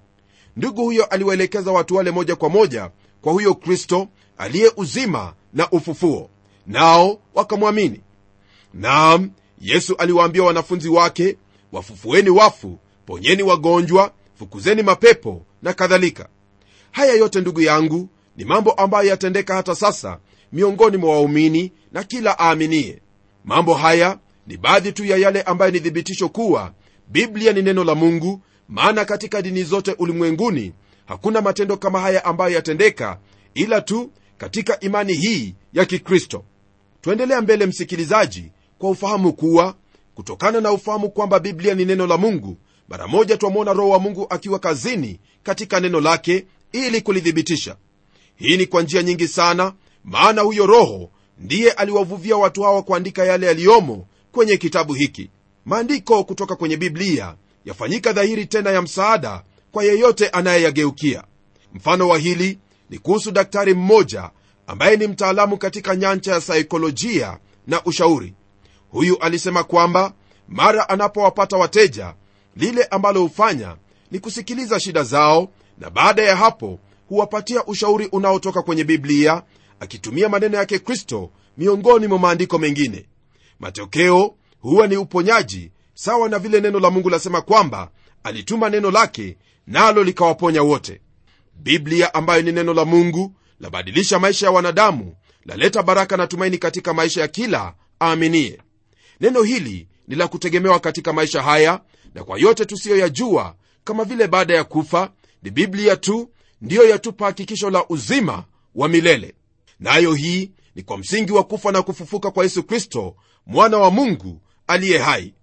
Ndugu 0.56 0.82
huyo 0.84 1.06
aliwaelekeza 1.06 1.72
watu 1.72 1.96
wale 1.96 2.12
moja 2.12 2.36
kwa 2.36 2.50
moja 2.50 2.92
kwa 3.22 3.34
huyo 3.34 3.56
kristo 3.56 4.08
aliye 4.38 4.72
uzima 4.78 5.34
na 5.54 5.70
ufufuo 5.72 6.30
nao 6.68 7.20
wakamwamini. 7.36 8.02
Naam 8.74 9.32
yesu 9.62 9.96
aliwaambia 9.96 10.44
wanafunzi 10.44 10.90
wake 10.90 11.38
wafufueni 11.72 12.30
wafu 12.30 12.78
ponyeni 13.06 13.44
wagonjwa 13.44 14.12
fukuzeni 14.40 14.84
mapepo 14.84 15.46
na 15.62 15.74
kadhalika. 15.74 16.28
Haya 16.92 17.14
yote 17.14 17.42
ndugu 17.42 17.62
yangu 17.62 18.10
ni 18.38 18.46
mambo 18.46 18.72
ambayo 18.72 19.10
yatendeka 19.10 19.56
hata 19.56 19.76
sasa 19.76 20.20
miongoni 20.52 20.98
mwa 20.98 21.10
waumini 21.12 21.72
na 21.92 22.04
kila 22.04 22.40
aaminie. 22.40 23.02
Mambo 23.46 23.74
haya 23.74 24.18
ni 24.48 24.58
baadhi 24.58 24.92
tu 24.92 25.06
ya 25.06 25.18
yale 25.18 25.42
ambayo 25.42 25.72
ni 25.72 25.80
thibitisho 25.80 26.30
kuwa 26.30 26.74
biblia 27.08 27.54
ni 27.54 27.62
neno 27.62 27.84
la 27.84 27.96
mungu 27.96 28.42
maana 28.70 29.06
katika 29.06 29.42
dini 29.42 29.64
zote 29.64 29.96
ulimwenguni 30.00 30.74
hakuna 31.06 31.42
matendo 31.42 31.78
kama 31.78 32.00
haya 32.00 32.26
ambayo 32.26 32.56
yatendeka 32.56 33.20
ila 33.54 33.82
tu 33.82 34.12
katika 34.38 34.80
imani 34.80 35.14
hii 35.14 35.56
ya 35.74 35.86
kikristo. 35.86 36.44
Tuendelea 37.02 37.42
mbele 37.42 37.66
msikilizaji 37.66 38.52
kwa 38.78 38.90
ufahamu 38.90 39.34
kuwa 39.34 39.76
kutokana 40.16 40.62
na 40.62 40.72
ufahamu 40.72 41.10
kwamba 41.10 41.40
biblia 41.40 41.74
ni 41.76 41.86
neno 41.86 42.08
la 42.08 42.18
mungu 42.18 42.58
mara 42.88 43.08
moja 43.08 43.38
twamwona 43.38 43.74
roho 43.74 43.90
wa 43.90 44.00
mungu 44.00 44.28
akiwa 44.30 44.60
kazini 44.60 45.20
katika 45.44 45.80
neno 45.80 46.02
lake 46.02 46.46
ili 46.72 47.02
kulithibitisha. 47.02 47.76
Hii 48.36 48.58
ni 48.58 48.66
kwa 48.66 48.82
njia 48.82 49.04
nyingi 49.04 49.28
sana 49.28 49.74
maana 50.04 50.42
huyo 50.42 50.66
roho 50.66 51.10
ndiye 51.40 51.72
aliwavuvia 51.72 52.38
watu 52.38 52.62
hawa 52.64 52.84
kuandika 52.84 53.26
yale 53.26 53.46
yaliyomo 53.48 54.08
kwenye 54.32 54.58
kitabu 54.58 54.94
hiki. 54.94 55.30
Maandiko 55.66 56.24
kutoka 56.24 56.56
kwenye 56.56 56.78
biblia 56.78 57.36
yafanyika 57.66 58.14
dhahiri 58.14 58.46
tena 58.46 58.70
ya 58.72 58.82
msaada 58.82 59.44
kwa 59.72 59.84
yeyote 59.84 60.30
anayeyageukia. 60.30 61.24
Mfano 61.74 62.08
wa 62.08 62.18
hili 62.18 62.60
ni 62.90 62.98
kuhusu 63.00 63.32
daktari 63.32 63.74
mmoja 63.74 64.30
ambaye 64.68 64.98
ni 64.98 65.08
mtaalamu 65.08 65.58
katika 65.58 65.96
nyanja 65.96 66.32
ya 66.34 66.42
saikolojia 66.42 67.38
na 67.68 67.84
ushauri. 67.84 68.34
Huyu 68.90 69.18
alisema 69.20 69.64
kwamba 69.64 70.14
mara 70.48 70.90
anapowapata 70.90 71.58
wateja 71.58 72.14
lile 72.58 72.84
ambalo 72.84 73.22
hufanya 73.22 73.76
ni 74.12 74.20
kusikiliza 74.20 74.80
shida 74.80 75.04
zao 75.04 75.50
na 75.78 75.90
baada 75.90 76.24
ya 76.24 76.36
hapo 76.36 76.80
huwapatia 77.10 77.66
ushauri 77.66 78.06
unaotoka 78.12 78.62
kwenye 78.62 78.84
biblia 78.84 79.44
akitumia 79.80 80.30
maneno 80.30 80.58
yake 80.58 80.80
kristo 80.80 81.32
miongoni 81.58 82.08
mwa 82.08 82.20
maandiko 82.20 82.58
mengine. 82.60 83.06
Matokeo 83.60 84.36
huwa 84.60 84.88
ni 84.88 84.98
uponyaji 84.98 85.72
sawa 85.94 86.30
na 86.30 86.40
vile 86.40 86.62
neno 86.62 86.80
la 86.80 86.90
mungu 86.90 87.10
lasema 87.10 87.42
kwamba 87.42 87.92
alituma 88.24 88.70
neno 88.70 88.92
lake 88.92 89.38
nalo 89.68 90.04
likawaponya 90.04 90.64
wote. 90.64 91.02
Biblia 91.56 92.14
ambayo 92.14 92.42
ni 92.42 92.52
neno 92.52 92.74
la 92.74 92.86
mungu 92.86 93.34
labadilisha 93.60 94.20
maisha 94.20 94.46
ya 94.46 94.52
wanadamu 94.52 95.16
laleta 95.46 95.84
baraka 95.84 96.18
na 96.18 96.28
tumaini 96.28 96.58
katika 96.58 96.94
maisha 96.94 97.22
ya 97.22 97.28
kila 97.28 97.74
aaminie. 98.02 98.62
Neno 99.20 99.42
hili 99.44 99.88
ni 100.08 100.16
la 100.16 100.28
kutegemewa 100.28 100.80
katika 100.80 101.14
maisha 101.14 101.42
haya 101.44 101.82
na 102.18 102.24
kwa 102.24 102.40
yote 102.40 102.66
tusiyoyajua 102.66 103.56
kama 103.84 104.04
vile 104.04 104.28
baada 104.28 104.54
ya 104.56 104.64
kufa 104.64 105.12
ni 105.44 105.52
biblia 105.52 105.96
tu 105.96 106.30
ndiyo 106.62 106.90
yatupa 106.90 107.26
hakikisho 107.26 107.70
la 107.70 107.88
uzima 107.90 108.44
wa 108.76 108.88
milele. 108.90 109.36
Nayo 109.80 110.12
na 110.12 110.18
hii 110.18 110.52
ni 110.76 110.84
kwa 110.84 110.98
msingi 110.98 111.32
wa 111.32 111.44
kufa 111.44 111.72
na 111.72 111.82
kufufuka 111.82 112.32
kwa 112.32 112.44
yesu 112.44 112.64
kristo 112.64 113.16
mwana 113.46 113.78
wa 113.78 113.92
mungu 113.92 114.42
aliye 114.68 114.98
hai. 114.98 115.34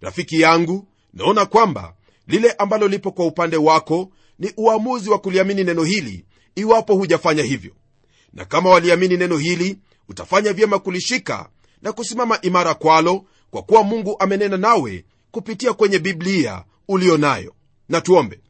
Rafiki 0.00 0.40
yangu 0.40 0.88
naona 1.14 1.46
kwamba 1.46 1.94
lile 2.26 2.52
ambalo 2.52 2.88
lipo 2.88 3.12
kwa 3.12 3.26
upande 3.26 3.56
wako 3.56 4.10
ni 4.38 4.52
uamuzi 4.56 5.10
wa 5.10 5.18
kuliamini 5.18 5.64
neno 5.64 5.84
hili 5.84 6.24
iwapo 6.54 6.94
hujafanya 6.94 7.42
hivyo. 7.42 7.72
Na 8.32 8.44
kama 8.44 8.70
waliamini 8.70 9.16
neno 9.16 9.36
hili 9.36 9.78
utafanya 10.08 10.52
vyema 10.52 10.78
kulishika 10.78 11.48
na 11.82 11.92
kusimama 11.92 12.40
imara 12.40 12.74
kwalo 12.74 13.24
kwa 13.50 13.62
kuwa 13.62 13.82
mungu 13.82 14.16
amenena 14.18 14.56
nawe 14.56 15.04
kupitia 15.36 15.72
kwenye 15.72 15.98
biblia 15.98 16.64
uliyo 16.88 17.16
nayo. 17.16 17.54
Na 17.88 18.00
tuombe. 18.00 18.40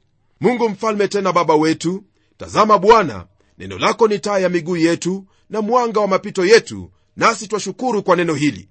Mungu 0.40 0.68
mfalme 0.68 1.09
tena 1.09 1.33
baba 1.33 1.55
wetu 1.55 2.05
tazama 2.37 2.79
bwana 2.79 3.27
neno 3.59 3.79
lako 3.79 4.09
ni 4.09 4.18
taa 4.18 4.38
ya 4.38 4.49
miguu 4.49 4.77
yetu 4.77 5.27
na 5.51 5.61
mwanga 5.62 6.01
wa 6.01 6.09
mapito 6.09 6.45
yetu 6.47 6.90
nasi 7.16 7.49
twashukuru 7.49 8.03
kwa 8.03 8.16
neno 8.16 8.35
hili. 8.35 8.68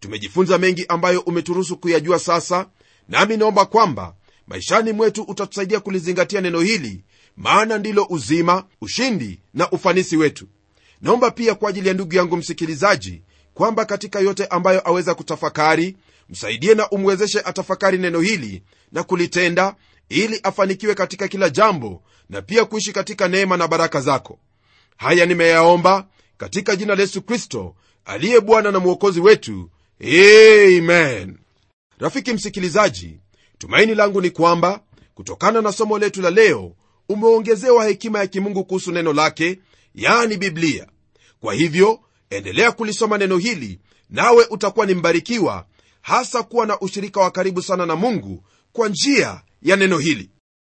Tumejifunza 0.00 0.58
mengi 0.58 0.84
ambayo 0.88 1.20
umeturuhusu 1.20 1.76
kuyajua 1.76 2.18
sasa 2.18 2.66
nami 3.08 3.36
naomba 3.36 3.66
kwamba 3.66 4.14
maishani 4.46 4.92
mwetu 4.92 5.22
utatusaidia 5.22 5.80
kulizingatia 5.80 6.40
neno 6.40 6.60
hili 6.60 7.04
maana 7.36 7.78
ndilo 7.78 8.06
uzima 8.10 8.64
ushindi 8.80 9.40
na 9.54 9.70
ufanisi 9.70 10.16
wetu. 10.16 10.46
Naomba 11.00 11.30
pia 11.30 11.54
kwa 11.54 11.70
ajili 11.70 11.88
ya 11.88 11.94
ndugu 11.94 12.14
yangu 12.14 12.36
msikilizaji 12.36 13.22
kwamba 13.58 13.84
katika 13.84 14.20
yote 14.20 14.46
ambayo 14.46 14.88
aweza 14.88 15.14
kutafakari 15.14 15.96
msaidie 16.28 16.74
na 16.74 16.90
umwezeshe 16.90 17.40
atafakari 17.40 17.98
neno 17.98 18.20
hili 18.20 18.62
na 18.92 19.02
kulitenda 19.02 19.74
ili 20.08 20.40
afanikiwe 20.42 20.94
katika 20.94 21.28
kila 21.28 21.50
jambo 21.50 22.02
na 22.30 22.42
pia 22.42 22.64
kuishi 22.64 22.92
katika 22.92 23.28
neema 23.28 23.56
na 23.56 23.68
baraka 23.68 24.00
zako. 24.00 24.38
Haya 24.96 25.26
nimeyaomba 25.26 26.06
katika 26.36 26.76
jina 26.76 26.94
la 26.94 27.00
yesu 27.02 27.22
kristo 27.22 27.74
aliye 28.04 28.40
bwana 28.40 28.70
na 28.72 28.78
mwokozi 28.78 29.20
wetu. 29.20 29.70
Amen. 30.04 31.38
Rafiki 31.98 32.32
msikilizaji 32.32 33.20
tumaini 33.58 33.94
langu 33.94 34.20
ni 34.20 34.30
kwamba 34.30 34.80
kutokana 35.14 35.60
na 35.62 35.72
somo 35.72 35.98
letu 35.98 36.22
la 36.22 36.30
leo 36.30 36.72
umeongezewa 37.08 37.84
hekima 37.84 38.18
ya 38.18 38.26
kimungu 38.26 38.64
kuhusu 38.64 38.92
neno 38.92 39.12
lake 39.12 39.58
yani 39.94 40.36
biblia. 40.36 40.86
Kwa 41.40 41.54
hivyo 41.54 42.00
endelea 42.30 42.72
kulisoma 42.72 43.18
neno 43.18 43.36
hili 43.38 43.80
nawe 44.10 44.46
utakuwa 44.50 44.86
ni 44.86 44.94
mbarikiwa 44.94 45.66
hasa 46.00 46.42
kuwa 46.42 46.66
na 46.66 46.80
ushirika 46.80 47.20
wa 47.20 47.30
karibu 47.30 47.62
sana 47.62 47.86
na 47.86 47.96
mungu 47.96 48.44
kwa 48.72 48.88
njia 48.88 49.40
ya 49.62 49.76
neno 49.76 49.98
hili. 49.98 50.30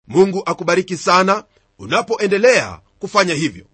Mungu 0.07 0.43
akubariki 0.45 0.97
sana 0.97 1.43
unapoendelea 1.79 2.79
kufanya 2.99 3.33
hivyo. 3.33 3.65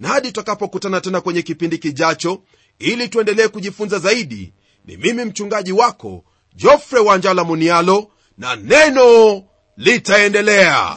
Na 0.00 0.08
hadi 0.08 0.28
tutakapokutana 0.28 1.00
tena 1.00 1.20
kwenye 1.20 1.42
kipindi 1.42 1.78
kijacho 1.78 2.42
ili 2.78 3.08
tuendelee 3.08 3.48
kujifunza 3.48 3.98
zaidi 3.98 4.52
ni 4.84 4.96
mimi 4.96 5.24
mchungaji 5.24 5.72
wako 5.72 6.24
jofre 6.56 7.00
wanjala 7.00 7.44
munialo 7.44 8.10
na 8.38 8.56
neno 8.56 9.42
litaendelea 9.76 10.96